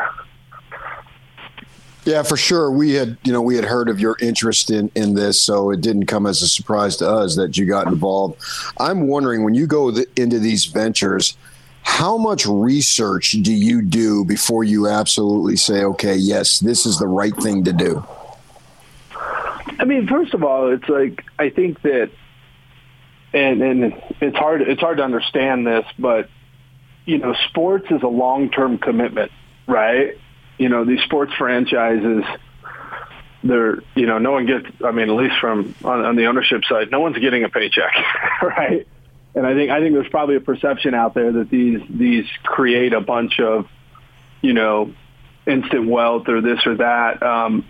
[2.07, 2.71] Yeah, for sure.
[2.71, 5.81] We had, you know, we had heard of your interest in in this, so it
[5.81, 8.41] didn't come as a surprise to us that you got involved.
[8.79, 11.37] I'm wondering when you go into these ventures
[11.83, 17.07] how much research do you do before you absolutely say, okay, yes, this is the
[17.07, 18.05] right thing to do?
[19.79, 22.11] I mean, first of all, it's like I think that,
[23.33, 26.31] and and it's hard it's hard to understand this, but
[27.05, 29.33] you know, sports is a long term commitment,
[29.67, 30.17] right?
[30.59, 32.25] You know, these sports franchises,
[33.43, 34.67] they're you know, no one gets.
[34.85, 37.93] I mean, at least from on, on the ownership side, no one's getting a paycheck,
[38.43, 38.87] right?
[39.37, 42.95] and I think I think there's probably a perception out there that these these create
[42.95, 43.67] a bunch of,
[44.41, 44.95] you know,
[45.47, 47.23] instant wealth or this or that.
[47.23, 47.67] Um,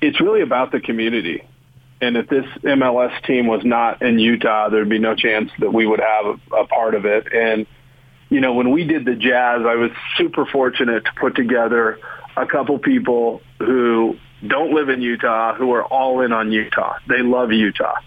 [0.00, 1.44] it's really about the community.
[2.00, 5.86] And if this MLS team was not in Utah, there'd be no chance that we
[5.86, 7.30] would have a, a part of it.
[7.30, 7.66] And
[8.30, 11.98] you know, when we did the Jazz, I was super fortunate to put together
[12.36, 14.16] a couple people who
[14.46, 16.96] don't live in Utah who are all in on Utah.
[17.06, 17.98] They love Utah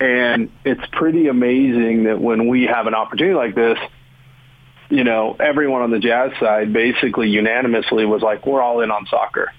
[0.00, 3.78] and it's pretty amazing that when we have an opportunity like this,
[4.90, 9.06] you know, everyone on the Jazz side basically unanimously was like, we're all in on
[9.06, 9.52] soccer.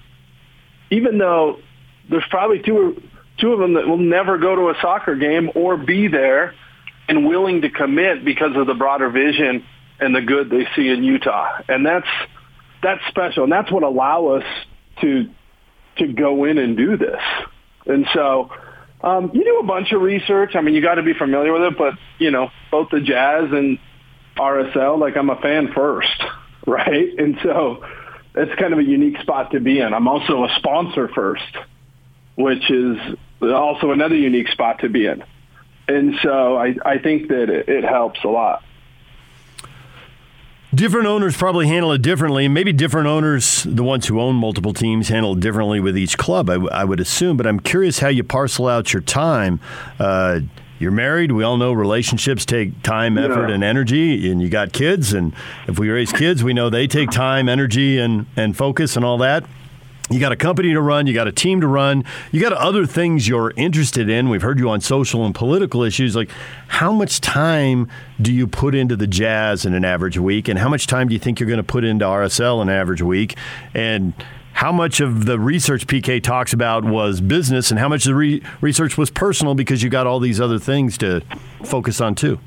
[0.90, 1.60] Even though
[2.08, 2.92] there's probably two, or
[3.38, 6.54] two of them that will never go to a soccer game or be there
[7.06, 9.64] and willing to commit because of the broader vision
[10.00, 11.62] and the good they see in Utah.
[11.68, 12.08] And that's,
[12.82, 13.44] that's special.
[13.44, 14.44] And that's what allow us
[15.00, 15.28] to,
[15.98, 17.20] to go in and do this.
[17.86, 18.50] And so,
[19.02, 20.54] um, you do a bunch of research.
[20.54, 23.50] I mean, you got to be familiar with it, but you know, both the Jazz
[23.50, 23.78] and
[24.36, 26.22] RSL, like I'm a fan first,
[26.66, 27.18] right?
[27.18, 27.84] And so
[28.34, 29.94] it's kind of a unique spot to be in.
[29.94, 31.56] I'm also a sponsor first,
[32.34, 32.98] which is
[33.42, 35.24] also another unique spot to be in.
[35.88, 38.62] And so I, I think that it, it helps a lot.
[40.72, 42.46] Different owners probably handle it differently.
[42.46, 46.48] Maybe different owners, the ones who own multiple teams, handle it differently with each club,
[46.48, 47.36] I, w- I would assume.
[47.36, 49.58] But I'm curious how you parcel out your time.
[49.98, 50.40] Uh,
[50.78, 51.32] you're married.
[51.32, 53.54] We all know relationships take time, effort, yeah.
[53.56, 54.30] and energy.
[54.30, 55.12] And you got kids.
[55.12, 55.34] And
[55.66, 59.18] if we raise kids, we know they take time, energy, and, and focus and all
[59.18, 59.44] that.
[60.10, 62.84] You got a company to run, you got a team to run, you got other
[62.84, 64.28] things you're interested in.
[64.28, 66.16] We've heard you on social and political issues.
[66.16, 66.30] Like,
[66.66, 67.86] how much time
[68.20, 71.14] do you put into the Jazz in an average week, and how much time do
[71.14, 73.36] you think you're going to put into RSL in an average week?
[73.72, 74.12] And
[74.52, 78.16] how much of the research PK talks about was business, and how much of the
[78.16, 81.22] re- research was personal because you got all these other things to
[81.62, 82.40] focus on too?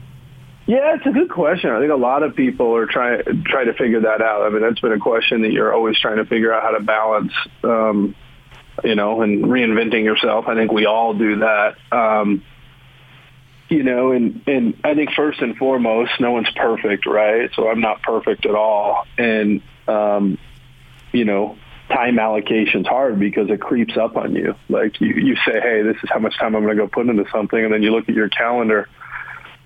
[0.65, 1.71] Yeah, it's a good question.
[1.71, 4.43] I think a lot of people are trying try to figure that out.
[4.43, 6.80] I mean, that's been a question that you're always trying to figure out how to
[6.82, 8.15] balance, um,
[8.84, 10.47] you know, and reinventing yourself.
[10.47, 11.76] I think we all do that.
[11.91, 12.43] Um,
[13.67, 17.49] you know, and and I think first and foremost, no one's perfect, right?
[17.56, 20.38] So I'm not perfect at all, and um,
[21.12, 21.58] you know,
[21.89, 24.56] time allocation's hard because it creeps up on you.
[24.69, 27.08] Like you, you say, hey, this is how much time I'm going to go put
[27.08, 28.88] into something, and then you look at your calendar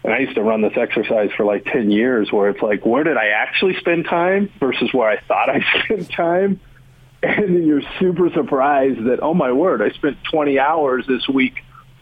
[0.07, 3.03] and I used to run this exercise for like 10 years where it's like, where
[3.03, 6.61] did I actually spend time versus where I thought I spent time?
[7.21, 11.55] And you're super surprised that, oh my word, I spent 20 hours this week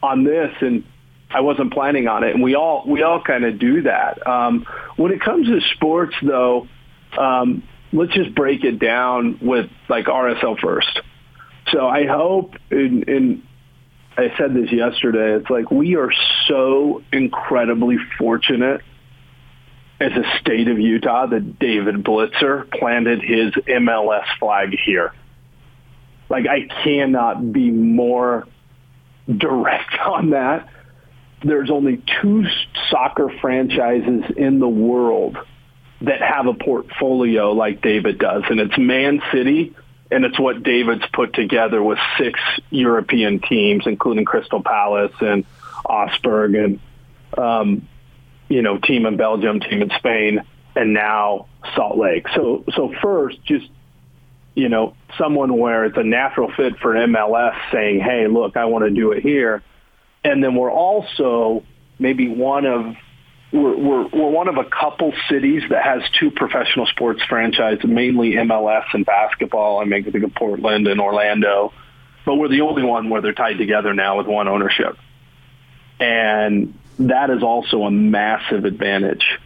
[0.04, 0.84] on this and
[1.30, 2.32] I wasn't planning on it.
[2.32, 4.24] And we all, we all kind of do that.
[4.24, 6.68] Um, when it comes to sports though,
[7.18, 11.00] um, let's just break it down with like RSL first.
[11.72, 13.42] So I hope in, in
[14.16, 15.34] I said this yesterday.
[15.34, 16.10] It's like we are
[16.46, 18.80] so incredibly fortunate
[20.00, 25.12] as a state of Utah that David Blitzer planted his MLS flag here.
[26.28, 28.46] Like I cannot be more
[29.26, 30.68] direct on that.
[31.44, 32.44] There's only two
[32.90, 35.36] soccer franchises in the world
[36.00, 39.74] that have a portfolio like David does, and it's Man City,
[40.10, 42.38] and it's what David's put together with six
[42.70, 45.44] European teams, including Crystal Palace and
[45.84, 46.80] Augsburg and
[47.36, 47.88] um,
[48.48, 50.42] you know team in Belgium, team in Spain,
[50.74, 52.26] and now Salt Lake.
[52.34, 53.68] So so first, just
[54.56, 58.84] you know, someone where it's a natural fit for MLS saying, "Hey, look, I want
[58.84, 59.62] to do it here,"
[60.24, 61.62] and then we're also
[61.98, 62.96] maybe one of
[63.56, 68.84] we're, we're, one of a couple cities that has two professional sports franchises, mainly MLS
[68.92, 69.80] and basketball.
[69.80, 71.72] I mean, I think of Portland and Orlando,
[72.24, 74.96] but we're the only one where they're tied together now with one ownership,
[76.00, 79.38] and that is also a massive advantage.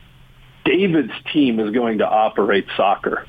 [0.64, 3.26] David's team is going to operate soccer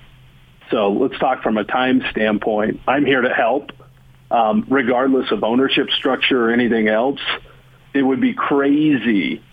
[0.71, 2.79] so let's talk from a time standpoint.
[2.87, 3.71] I'm here to help,
[4.31, 7.19] um, regardless of ownership structure or anything else.
[7.93, 9.43] It would be crazy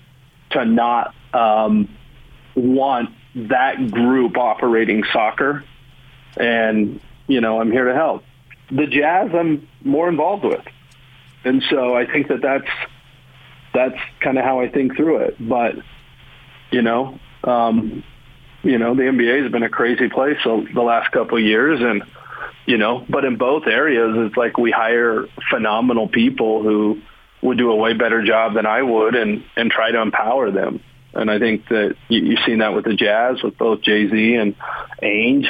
[0.51, 1.89] to not um,
[2.55, 5.65] want that group operating soccer.
[6.37, 8.25] And, you know, I'm here to help.
[8.71, 10.65] The Jazz, I'm more involved with.
[11.45, 12.69] And so I think that that's,
[13.73, 15.37] that's kind of how I think through it.
[15.41, 15.77] But,
[16.71, 18.03] you know, um,
[18.63, 22.03] you know, the NBA has been a crazy place the last couple of years, and
[22.67, 27.01] you know, but in both areas, it's like we hire phenomenal people who
[27.41, 30.81] would do a way better job than I would, and and try to empower them.
[31.19, 34.35] And I think that you, you've seen that with the Jazz, with both Jay Z
[34.37, 34.55] and
[35.03, 35.49] Ainge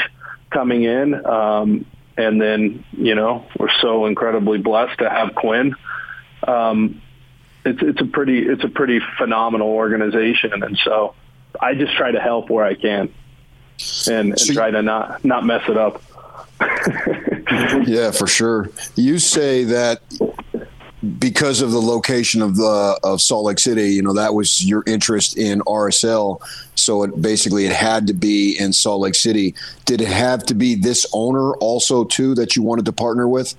[0.51, 1.85] coming in, um,
[2.17, 5.75] and then you know we're so incredibly blessed to have Quinn.
[6.47, 7.03] Um,
[7.65, 11.15] it's it's a pretty it's a pretty phenomenal organization, and so
[11.61, 13.13] I just try to help where I can,
[14.11, 16.03] and, and try to not not mess it up.
[17.87, 18.71] yeah, for sure.
[18.97, 20.01] You say that
[21.19, 24.83] because of the location of the of Salt Lake City, you know that was your
[24.87, 26.41] interest in RSL.
[26.75, 29.55] So it basically it had to be in Salt Lake City.
[29.85, 33.55] Did it have to be this owner also too that you wanted to partner with?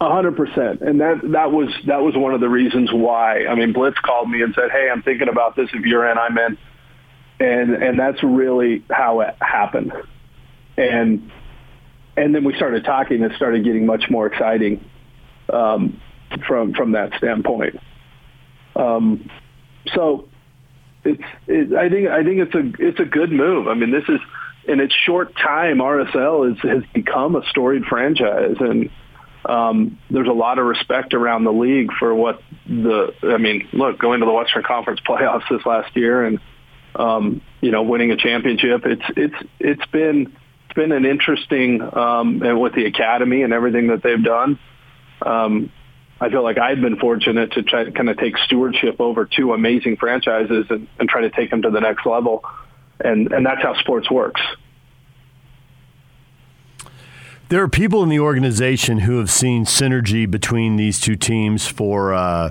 [0.00, 3.46] A hundred percent, and that that was that was one of the reasons why.
[3.46, 5.68] I mean, Blitz called me and said, "Hey, I'm thinking about this.
[5.72, 6.58] If you're in, I'm in."
[7.40, 9.92] and and that's really how it happened.
[10.76, 11.30] And
[12.16, 14.84] and then we started talking and started getting much more exciting
[15.52, 16.00] um,
[16.46, 17.80] from from that standpoint.
[18.76, 19.30] Um,
[19.94, 20.28] so
[21.04, 23.68] it's it, I think I think it's a it's a good move.
[23.68, 24.20] I mean, this is
[24.68, 28.90] in its short time, RSL is, has become a storied franchise, and
[29.44, 33.14] um, there's a lot of respect around the league for what the.
[33.22, 36.40] I mean, look, going to the Western Conference playoffs this last year and
[36.94, 38.82] um, you know, winning a championship.
[38.84, 43.88] It's it's it's been it's been an interesting um, and with the academy and everything
[43.88, 44.58] that they've done.
[45.24, 45.72] Um,
[46.20, 49.54] I feel like I've been fortunate to try to kind of take stewardship over two
[49.54, 52.44] amazing franchises and, and try to take them to the next level,
[53.02, 54.40] and and that's how sports works.
[57.48, 62.14] There are people in the organization who have seen synergy between these two teams for.
[62.14, 62.50] Uh,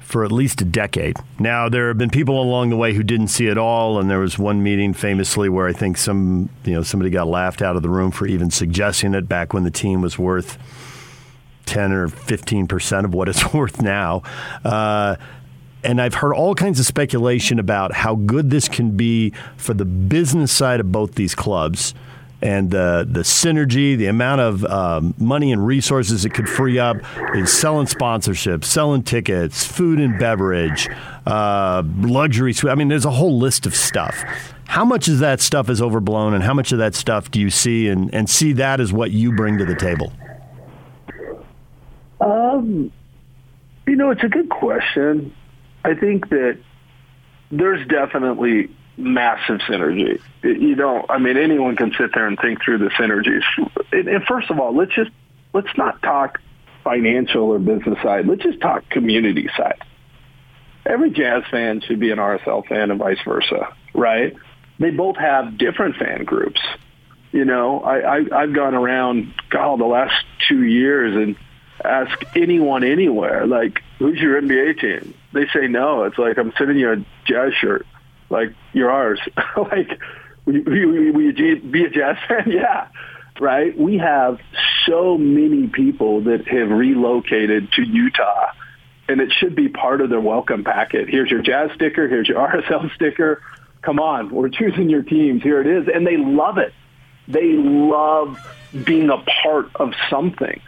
[0.00, 1.18] for at least a decade.
[1.38, 4.20] Now, there have been people along the way who didn't see it all, and there
[4.20, 7.82] was one meeting famously where I think some, you know, somebody got laughed out of
[7.82, 10.56] the room for even suggesting it back when the team was worth
[11.68, 14.22] 10 or 15 percent of what it's worth now.
[14.64, 15.16] Uh,
[15.84, 19.84] and I've heard all kinds of speculation about how good this can be for the
[19.84, 21.94] business side of both these clubs
[22.40, 26.96] and the the synergy, the amount of um, money and resources it could free up
[27.34, 30.88] in selling sponsorships, selling tickets, food and beverage,
[31.26, 32.54] uh, luxury.
[32.64, 34.22] I mean, there's a whole list of stuff.
[34.66, 37.50] How much of that stuff is overblown, and how much of that stuff do you
[37.50, 40.12] see and, and see that as what you bring to the table?
[42.20, 42.92] Um,
[43.86, 45.34] you know, it's a good question.
[45.84, 46.58] I think that
[47.50, 50.20] there's definitely massive synergy.
[50.42, 51.08] You don't.
[51.10, 53.42] I mean, anyone can sit there and think through the synergies.
[53.92, 55.10] And first of all, let's just
[55.54, 56.40] let's not talk
[56.84, 58.26] financial or business side.
[58.26, 59.82] Let's just talk community side.
[60.84, 64.34] Every jazz fan should be an RSL fan and vice versa, right?
[64.78, 66.60] They both have different fan groups.
[67.32, 70.14] You know, I, I I've gone around God the last
[70.48, 71.36] two years and
[71.84, 75.14] ask anyone anywhere, like, who's your NBA team?
[75.32, 76.04] They say no.
[76.04, 77.86] It's like I'm sending you a jazz shirt
[78.30, 79.20] like you're ours.
[79.56, 80.00] like,
[80.44, 82.44] will you, be a Jazz fan?
[82.50, 82.88] yeah,
[83.40, 83.76] right.
[83.76, 84.38] We have
[84.86, 88.52] so many people that have relocated to Utah,
[89.08, 91.08] and it should be part of their welcome packet.
[91.08, 92.08] Here's your Jazz sticker.
[92.08, 93.42] Here's your RSL sticker.
[93.82, 95.42] Come on, we're choosing your teams.
[95.42, 96.72] Here it is, and they love it.
[97.28, 98.38] They love
[98.84, 100.60] being a part of something.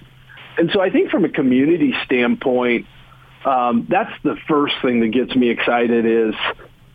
[0.59, 2.87] And so I think from a community standpoint,
[3.45, 6.35] um, that's the first thing that gets me excited is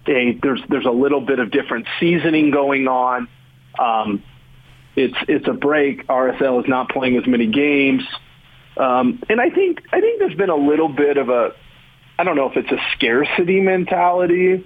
[0.06, 3.28] hey, there's there's a little bit of different seasoning going on.
[3.78, 4.24] Um,
[4.96, 6.08] it's it's a break.
[6.08, 8.04] RSL is not playing as many games,
[8.78, 11.54] um, and I think I think there's been a little bit of a
[12.18, 14.64] I don't know if it's a scarcity mentality,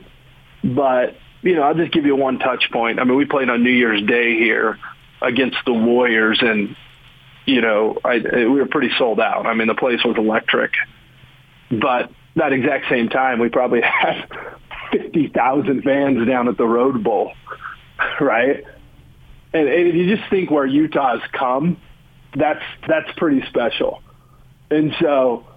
[0.63, 2.99] but you know I'll just give you one touch point.
[2.99, 4.77] I mean we played on New Year's Day here
[5.21, 6.75] against the Warriors, and
[7.49, 9.45] you know I, we were pretty sold out.
[9.45, 10.71] I mean the place was electric,
[11.71, 14.27] but that exact same time we probably had
[14.91, 17.33] fifty thousand fans down at the Rose Bowl,
[18.19, 18.63] right?
[19.51, 21.77] And, and if you just think where Utah's come,
[22.35, 24.01] that's that's pretty special.
[24.69, 25.47] And so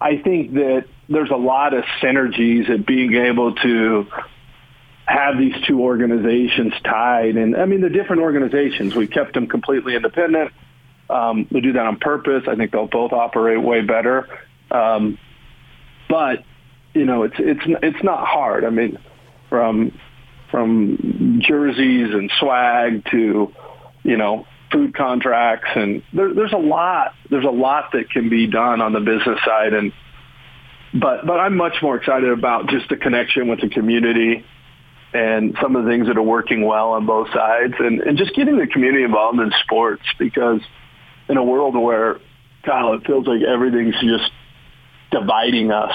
[0.00, 4.06] I think that there's a lot of synergies at being able to
[5.06, 7.36] have these two organizations tied.
[7.36, 8.94] And I mean, they're different organizations.
[8.94, 10.52] We kept them completely independent.
[11.10, 12.44] Um, we do that on purpose.
[12.48, 14.28] I think they'll both operate way better.
[14.70, 15.18] Um,
[16.08, 16.44] but
[16.94, 18.64] you know, it's it's it's not hard.
[18.64, 18.98] I mean,
[19.48, 19.98] from
[20.50, 23.52] from jerseys and swag to
[24.02, 28.46] you know food contracts and there, there's a lot there's a lot that can be
[28.46, 29.92] done on the business side and
[30.94, 34.44] but but I'm much more excited about just the connection with the community
[35.12, 38.34] and some of the things that are working well on both sides and, and just
[38.34, 40.60] getting the community involved in sports because
[41.28, 42.20] in a world where
[42.64, 44.30] Kyle it feels like everything's just
[45.10, 45.94] dividing us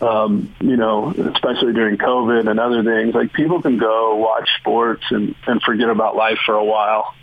[0.00, 5.02] um, you know, especially during COVID and other things, like people can go watch sports
[5.10, 7.14] and, and forget about life for a while.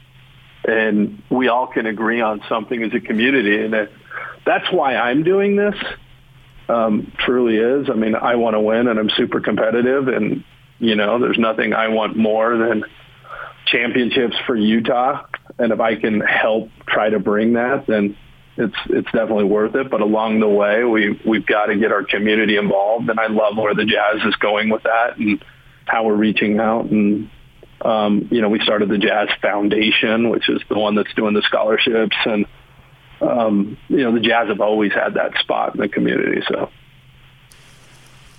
[0.68, 3.64] And we all can agree on something as a community.
[3.64, 3.91] And it,
[4.46, 5.76] that's why I'm doing this.
[6.68, 7.89] Um, truly is.
[7.89, 10.43] I mean, I want to win and I'm super competitive and,
[10.80, 12.84] you know, there's nothing I want more than
[13.68, 15.28] championships for Utah.
[15.58, 18.18] And if I can help try to bring that, then
[18.58, 19.89] it's it's definitely worth it.
[19.89, 23.58] But along the way, we we've got to get our community involved, and I love
[23.58, 25.43] where the Jazz is going with that and
[25.86, 26.86] how we're reaching out.
[26.86, 27.30] And
[27.82, 31.41] um, you know, we started the Jazz Foundation, which is the one that's doing the
[31.43, 32.45] scholarships, and
[33.22, 36.41] um, you know, the Jazz have always had that spot in the community.
[36.47, 36.70] So.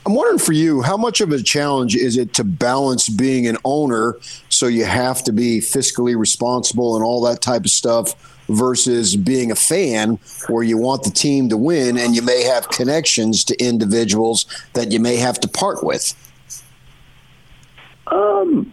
[0.06, 3.56] I'm wondering for you, how much of a challenge is it to balance being an
[3.64, 4.16] owner,
[4.48, 8.14] so you have to be fiscally responsible and all that type of stuff,
[8.48, 12.68] versus being a fan where you want the team to win and you may have
[12.68, 16.14] connections to individuals that you may have to part with?
[18.06, 18.72] Um,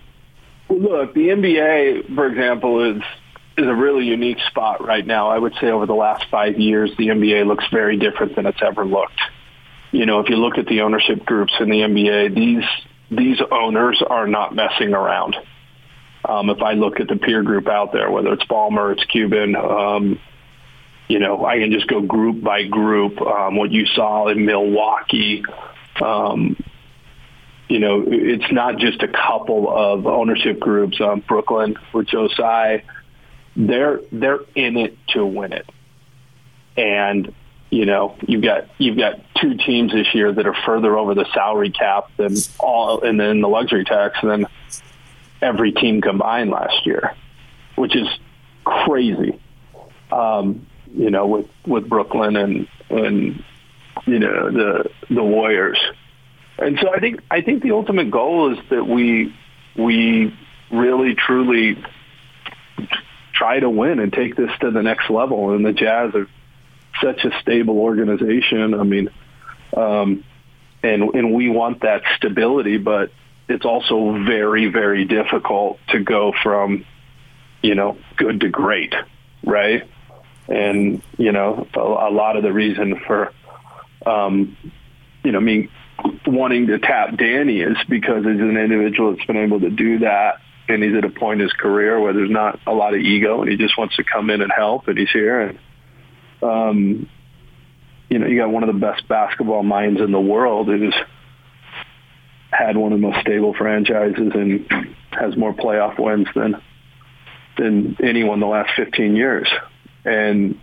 [0.69, 3.01] look, the NBA, for example, is
[3.57, 5.29] is a really unique spot right now.
[5.29, 8.61] I would say over the last five years, the NBA looks very different than it's
[8.61, 9.19] ever looked.
[9.93, 12.65] You know, if you look at the ownership groups in the NBA, these
[13.11, 15.35] these owners are not messing around.
[16.27, 19.55] Um, if I look at the peer group out there, whether it's Ballmer, it's Cuban,
[19.55, 20.19] um,
[21.07, 23.21] you know, I can just go group by group.
[23.21, 25.43] Um, what you saw in Milwaukee,
[26.01, 26.57] um,
[27.69, 30.99] you know, it's not just a couple of ownership groups.
[30.99, 32.83] Um, Brooklyn with Joe Tsai,
[33.55, 35.69] they're they're in it to win it,
[36.77, 37.31] and
[37.73, 41.25] you know, you've got you've got two teams this year that are further over the
[41.33, 44.45] salary cap than all, and then the luxury tax than
[45.41, 47.15] every team combined last year,
[47.75, 48.07] which is
[48.63, 49.39] crazy.
[50.11, 53.43] Um, you know, with with Brooklyn and and
[54.05, 55.79] you know the the Warriors,
[56.59, 59.35] and so I think I think the ultimate goal is that we
[59.75, 60.31] we
[60.71, 61.83] really truly
[63.33, 65.55] try to win and take this to the next level.
[65.55, 66.27] And the Jazz are
[67.01, 68.73] such a stable organization.
[68.73, 69.09] I mean,
[69.75, 70.23] um,
[70.81, 73.11] and and we want that stability, but
[73.47, 76.85] it's also very, very difficult to go from,
[77.61, 78.93] you know, good to great,
[79.43, 79.83] right?
[80.47, 83.33] And, you know, a, lot of the reason for,
[84.05, 84.57] um,
[85.23, 85.69] you know, me
[86.25, 90.39] wanting to tap Danny is because he's an individual that's been able to do that.
[90.67, 93.41] And he's at a point in his career where there's not a lot of ego
[93.41, 95.41] and he just wants to come in and help and he's here.
[95.41, 95.59] And,
[96.43, 97.09] um,
[98.09, 100.93] you know, you got one of the best basketball minds in the world who's
[102.51, 104.69] had one of the most stable franchises and
[105.11, 106.61] has more playoff wins than
[107.57, 109.47] than anyone the last 15 years.
[110.05, 110.59] And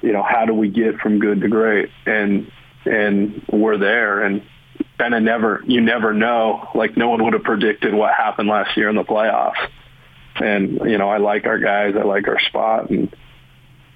[0.00, 1.90] you know, how do we get from good to great?
[2.06, 2.50] And
[2.84, 4.22] and we're there.
[4.22, 4.42] And
[4.98, 6.68] kind of never, you never know.
[6.74, 9.68] Like no one would have predicted what happened last year in the playoffs.
[10.36, 11.94] And you know, I like our guys.
[11.98, 13.14] I like our spot, and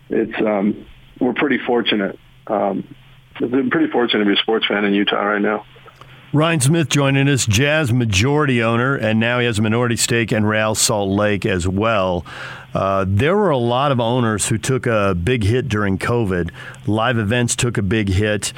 [0.09, 0.87] it's um,
[1.21, 2.19] we're pretty fortunate.
[2.47, 2.95] Um,
[3.41, 5.65] it's pretty fortunate to be a sports fan in Utah right now.
[6.31, 10.45] Ryan Smith joining us, Jazz majority owner, and now he has a minority stake in
[10.45, 12.27] Real Salt Lake as well.
[12.75, 16.51] Uh, there were a lot of owners who took a big hit during COVID.
[16.87, 18.53] Live events took a big hit.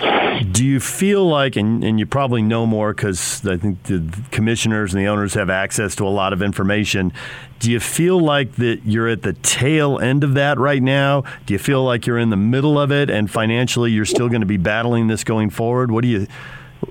[0.51, 4.03] Do you feel like, and, and you probably know more because I think the
[4.33, 7.13] commissioners and the owners have access to a lot of information.
[7.61, 11.23] Do you feel like that you're at the tail end of that right now?
[11.47, 14.41] Do you feel like you're in the middle of it, and financially you're still going
[14.41, 15.93] to be battling this going forward?
[15.93, 16.27] What do you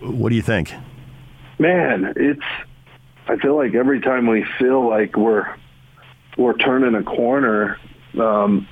[0.02, 0.74] what do you think?
[1.58, 2.44] Man, it's.
[3.28, 5.56] I feel like every time we feel like we're
[6.38, 7.78] we're turning a corner,
[8.20, 8.68] um,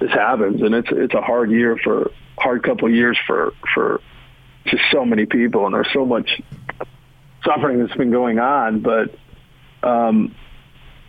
[0.00, 4.00] this happens, and it's it's a hard year for hard couple of years for for
[4.66, 6.40] just so many people, and there's so much
[7.44, 8.80] suffering that's been going on.
[8.80, 9.14] But
[9.82, 10.34] um,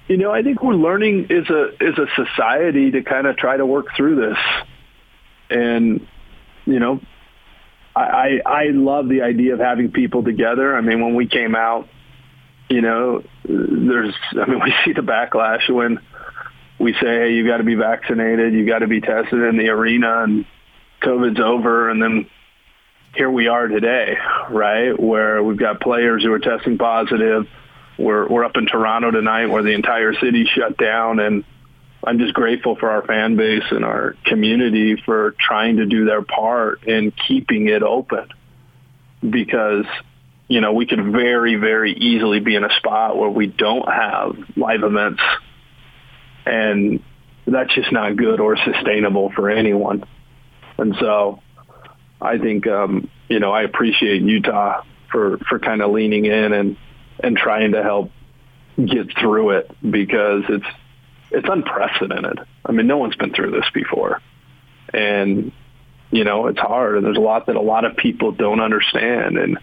[0.07, 3.57] you know, I think we're learning as a as a society to kind of try
[3.57, 4.37] to work through this,
[5.49, 6.07] and
[6.65, 7.01] you know,
[7.95, 10.75] I, I love the idea of having people together.
[10.75, 11.89] I mean, when we came out,
[12.69, 15.99] you know, there's, I mean, we see the backlash when
[16.79, 19.69] we say, hey, you got to be vaccinated, you got to be tested in the
[19.69, 20.45] arena, and
[21.01, 22.29] COVID's over, and then
[23.13, 24.17] here we are today,
[24.49, 27.47] right, where we've got players who are testing positive.
[27.99, 31.43] We're we're up in Toronto tonight, where the entire city shut down, and
[32.03, 36.23] I'm just grateful for our fan base and our community for trying to do their
[36.23, 38.27] part in keeping it open.
[39.27, 39.85] Because
[40.47, 44.35] you know we could very very easily be in a spot where we don't have
[44.55, 45.21] live events.
[46.45, 47.03] And
[47.45, 50.03] that's just not good or sustainable for anyone.
[50.77, 51.41] And so
[52.19, 56.77] I think um, you know I appreciate Utah for for kind of leaning in and
[57.23, 58.11] and trying to help
[58.77, 60.65] get through it because it's
[61.31, 62.39] it's unprecedented.
[62.65, 64.21] I mean, no one's been through this before.
[64.93, 65.51] And,
[66.11, 69.37] you know, it's hard and there's a lot that a lot of people don't understand.
[69.37, 69.57] And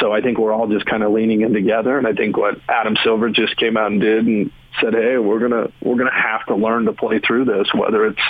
[0.00, 1.96] so I think we're all just kind of leaning in together.
[1.96, 5.38] And I think what Adam Silver just came out and did and said, Hey, we're
[5.38, 8.20] going to, we're going to have to learn to play through this, whether it's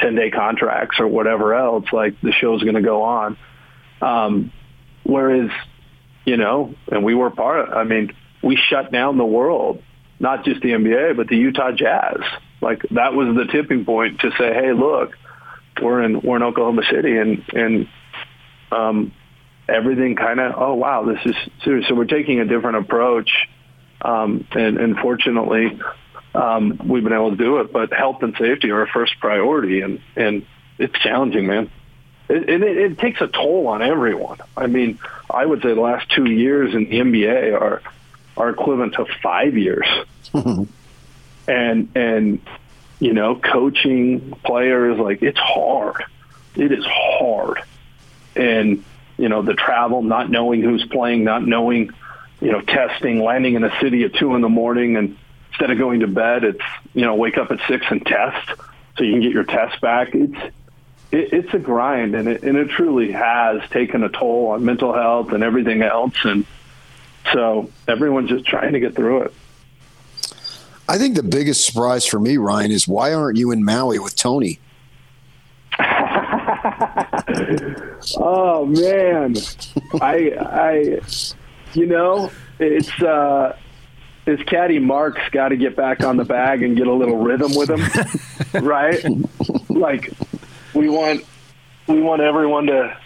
[0.00, 3.38] 10 day contracts or whatever else, like the show's going to go on.
[4.02, 4.52] Um,
[5.04, 5.50] whereas,
[6.26, 9.82] you know, and we were part of, I mean, we shut down the world
[10.22, 12.20] not just the NBA, but the Utah Jazz.
[12.62, 15.18] Like that was the tipping point to say, hey, look,
[15.82, 17.88] we're in we're in Oklahoma City, and and
[18.70, 19.12] um,
[19.68, 21.88] everything kind of oh wow, this is serious.
[21.88, 23.30] So we're taking a different approach,
[24.00, 25.80] um, and, and fortunately,
[26.36, 27.72] um, we've been able to do it.
[27.72, 30.46] But health and safety are our first priority, and and
[30.78, 31.70] it's challenging, man.
[32.28, 34.38] It, it, it takes a toll on everyone.
[34.56, 37.82] I mean, I would say the last two years in the NBA are
[38.36, 39.86] are equivalent to five years.
[40.34, 42.40] and and
[42.98, 46.04] you know, coaching players like it's hard.
[46.54, 47.62] It is hard.
[48.36, 48.84] And
[49.18, 51.90] you know, the travel, not knowing who's playing, not knowing,
[52.40, 55.16] you know, testing, landing in a city at two in the morning and
[55.50, 56.64] instead of going to bed, it's
[56.94, 58.52] you know, wake up at six and test
[58.96, 60.14] so you can get your test back.
[60.14, 60.54] It's
[61.10, 64.92] it, it's a grind and it and it truly has taken a toll on mental
[64.92, 66.46] health and everything else and
[67.32, 69.34] so everyone's just trying to get through it.
[70.88, 74.16] I think the biggest surprise for me, Ryan, is why aren't you in Maui with
[74.16, 74.58] Tony?
[78.18, 79.34] oh man,
[80.00, 81.00] I I
[81.72, 83.56] you know it's uh
[84.26, 87.54] his caddy Mark's got to get back on the bag and get a little rhythm
[87.54, 89.04] with him, right?
[89.68, 90.12] Like
[90.74, 91.24] we want
[91.86, 92.96] we want everyone to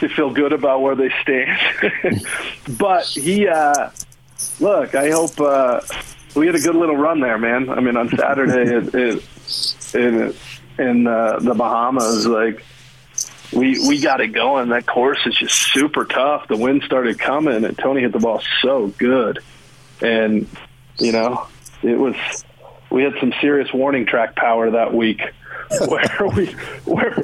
[0.00, 2.26] to feel good about where they stand.
[2.78, 3.90] but he, uh,
[4.58, 5.80] look, I hope uh,
[6.34, 7.70] we had a good little run there, man.
[7.70, 10.34] I mean, on Saturday it, it, in
[10.78, 12.64] in uh, the Bahamas, like
[13.52, 14.70] we we got it going.
[14.70, 16.48] That course is just super tough.
[16.48, 19.40] The wind started coming, and Tony hit the ball so good,
[20.00, 20.46] and
[20.98, 21.46] you know
[21.82, 22.16] it was.
[22.90, 25.20] We had some serious warning track power that week
[25.86, 26.46] where we
[26.84, 27.22] where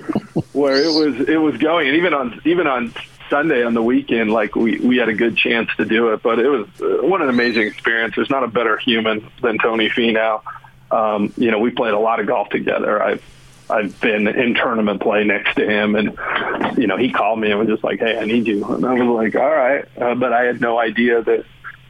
[0.57, 2.95] where it was it was going, and even on even on
[3.29, 6.23] Sunday on the weekend, like we we had a good chance to do it.
[6.23, 8.15] But it was uh, what an amazing experience.
[8.17, 10.41] There's not a better human than Tony Finau.
[10.91, 13.03] Um, you know, we played a lot of golf together.
[13.03, 13.23] I've
[13.69, 16.17] I've been in tournament play next to him, and
[16.79, 18.95] you know, he called me and was just like, "Hey, I need you," and I
[18.95, 21.45] was like, "All right," uh, but I had no idea that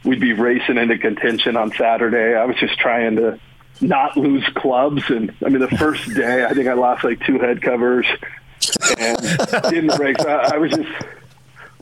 [0.04, 2.34] we'd be racing into contention on Saturday.
[2.36, 3.38] I was just trying to
[3.80, 5.08] not lose clubs.
[5.08, 8.06] And I mean, the first day, I think I lost like two head covers
[8.98, 9.18] and
[9.70, 10.16] didn't race.
[10.20, 10.88] I, I was just,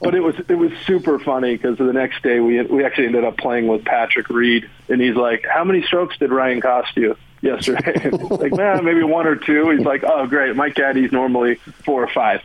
[0.01, 3.25] but it was it was super funny because the next day we we actually ended
[3.25, 7.17] up playing with Patrick Reed, and he's like, "How many strokes did Ryan cost you?"
[7.45, 8.11] yesterday.
[8.31, 9.71] like, man, maybe one or two.
[9.71, 10.57] He's like, oh, great.
[10.57, 12.43] My caddy's normally four or five.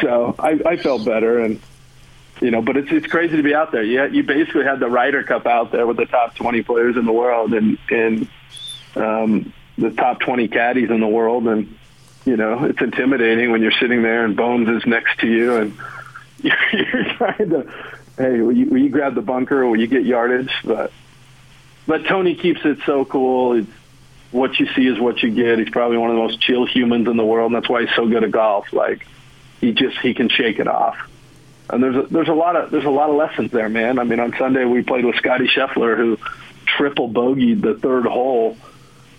[0.00, 1.40] So I, I felt better.
[1.40, 1.60] And,
[2.40, 3.82] you know, but it's, it's crazy to be out there.
[3.82, 7.04] You, you basically had the Ryder Cup out there with the top 20 players in
[7.04, 8.28] the world and, and
[8.96, 11.46] um, the top 20 caddies in the world.
[11.46, 11.78] And,
[12.24, 15.76] you know, it's intimidating when you're sitting there and Bones is next to you and
[16.42, 17.72] you're, you're trying to,
[18.16, 20.52] hey, will you, will you grab the bunker or will you get yardage?
[20.64, 20.92] But,
[21.86, 23.54] but Tony keeps it so cool.
[23.54, 23.70] It's,
[24.32, 25.58] what you see is what you get.
[25.58, 27.94] He's probably one of the most chill humans in the world, and that's why he's
[27.94, 28.72] so good at golf.
[28.72, 29.06] Like
[29.60, 30.96] he just he can shake it off.
[31.70, 33.98] And there's a, there's a lot of there's a lot of lessons there, man.
[33.98, 36.18] I mean, on Sunday we played with Scotty Scheffler, who
[36.64, 38.56] triple bogeyed the third hole,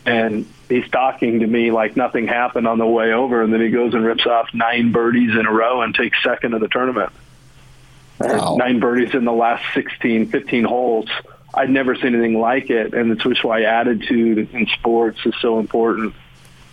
[0.05, 3.69] and he's talking to me like nothing happened on the way over, and then he
[3.69, 7.11] goes and rips off nine birdies in a row and takes second of the tournament.
[8.19, 8.55] Wow.
[8.57, 11.09] Nine birdies in the last 16, 15 holes.
[11.53, 15.59] I'd never seen anything like it, and it's just why attitude in sports is so
[15.59, 16.13] important.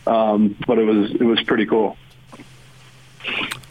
[0.06, 1.96] Um, but it was it was pretty cool.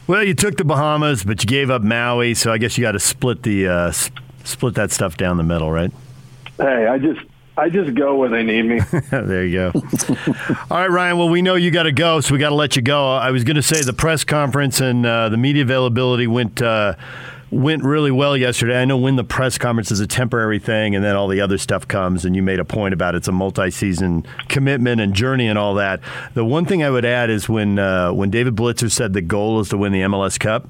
[0.06, 2.92] Well, you took the Bahamas, but you gave up Maui, so I guess you got
[2.92, 3.92] to split the uh,
[4.44, 5.90] split that stuff down the middle, right?
[6.56, 7.20] Hey, I just
[7.60, 8.80] I just go where they need me.
[9.10, 9.72] there you go.
[10.70, 11.18] All right, Ryan.
[11.18, 13.16] Well, we know you got to go, so we got to let you go.
[13.16, 16.62] I was going to say the press conference and uh, the media availability went.
[16.62, 16.94] Uh,
[17.50, 18.80] went really well yesterday.
[18.80, 21.58] I know when the press conference is a temporary thing and then all the other
[21.58, 25.48] stuff comes, and you made a point about it's a multi season commitment and journey
[25.48, 26.00] and all that.
[26.34, 29.58] The one thing I would add is when, uh, when David Blitzer said the goal
[29.58, 30.68] is to win the MLS Cup,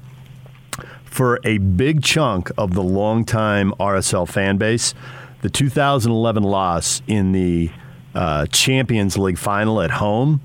[1.05, 4.95] for a big chunk of the longtime RSL fan base,
[5.41, 7.71] the 2011 loss in the
[8.13, 10.41] uh, Champions League final at home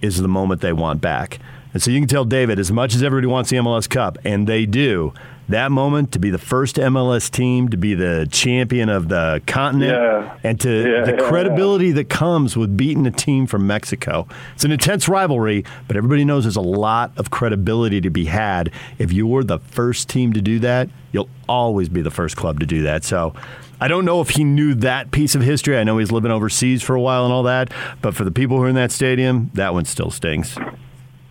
[0.00, 1.38] is the moment they want back.
[1.72, 4.46] And so you can tell David, as much as everybody wants the MLS Cup, and
[4.46, 5.12] they do,
[5.48, 9.92] that moment to be the first MLS team to be the champion of the continent
[9.92, 10.38] yeah.
[10.44, 14.26] and to yeah, the yeah, credibility that comes with beating a team from Mexico.
[14.54, 18.70] It's an intense rivalry, but everybody knows there's a lot of credibility to be had.
[18.98, 22.66] If you're the first team to do that, you'll always be the first club to
[22.66, 23.04] do that.
[23.04, 23.34] So
[23.80, 25.78] I don't know if he knew that piece of history.
[25.78, 27.72] I know he's living overseas for a while and all that,
[28.02, 30.56] but for the people who are in that stadium, that one still stings.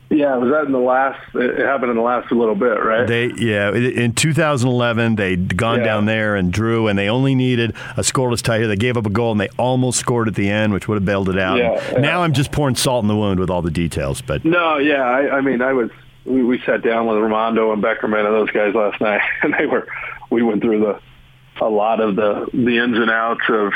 [0.10, 1.20] Yeah, was that in the last?
[1.36, 3.05] It happened in the last little bit, right?
[3.05, 5.84] They yeah, in 2011 they'd gone Yeah.
[5.86, 8.68] down there and drew, and they only needed a scoreless tie here.
[8.68, 11.05] They gave up a goal, and they almost scored at the end, which would have
[11.05, 11.58] bailed it out.
[11.58, 11.99] Yeah, yeah.
[11.99, 15.03] Now I'm just pouring salt in the wound with all the details, but No, yeah,
[15.03, 15.89] I, I mean, I was.
[16.24, 19.66] We, we sat down with Rimando and Beckerman and those guys last night, and they
[19.66, 19.88] were.
[20.30, 20.99] We went through the
[21.60, 23.74] a lot of the the ins and outs of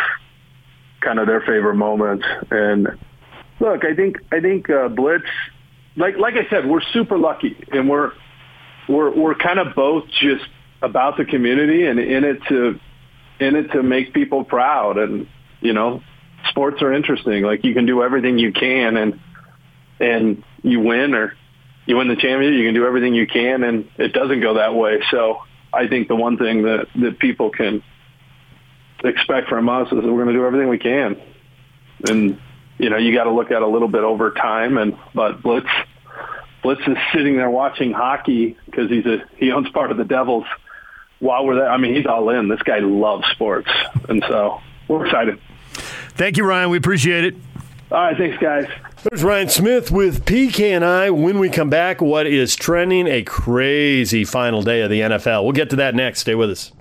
[1.01, 2.25] kind of their favorite moments.
[2.51, 2.87] And
[3.59, 5.25] look, I think I think uh, Blitz,
[5.95, 8.11] like like I said, we're super lucky, and we're
[8.87, 10.45] we're we're kind of both just
[10.81, 12.79] about the community and in it to
[13.39, 14.97] in it to make people proud.
[14.97, 15.27] And
[15.59, 16.01] you know,
[16.49, 17.43] sports are interesting.
[17.43, 19.19] Like you can do everything you can, and
[19.99, 21.35] and you win or
[21.85, 24.75] you win the championship, you can do everything you can, and it doesn't go that
[24.75, 25.01] way.
[25.11, 25.41] So
[25.73, 27.83] I think the one thing that that people can
[29.03, 31.19] expect from us is that we're going to do everything we can,
[32.07, 32.39] and
[32.81, 34.77] you know you got to look at a little bit over time.
[34.77, 35.67] And but Blitz
[36.63, 40.45] Blitz is sitting there watching hockey because he's a he owns part of the Devils.
[41.19, 42.47] While we're there, I mean, he's all in.
[42.47, 43.69] This guy loves sports,
[44.09, 45.39] and so we're excited.
[46.15, 46.71] thank you, Ryan.
[46.71, 47.35] We appreciate it.
[47.91, 48.65] All right, thanks, guys.
[49.03, 51.11] There's Ryan Smith with PK and I.
[51.11, 53.05] When we come back, what is trending?
[53.05, 55.43] A crazy final day of the NFL.
[55.43, 56.21] We'll get to that next.
[56.21, 56.71] Stay with us.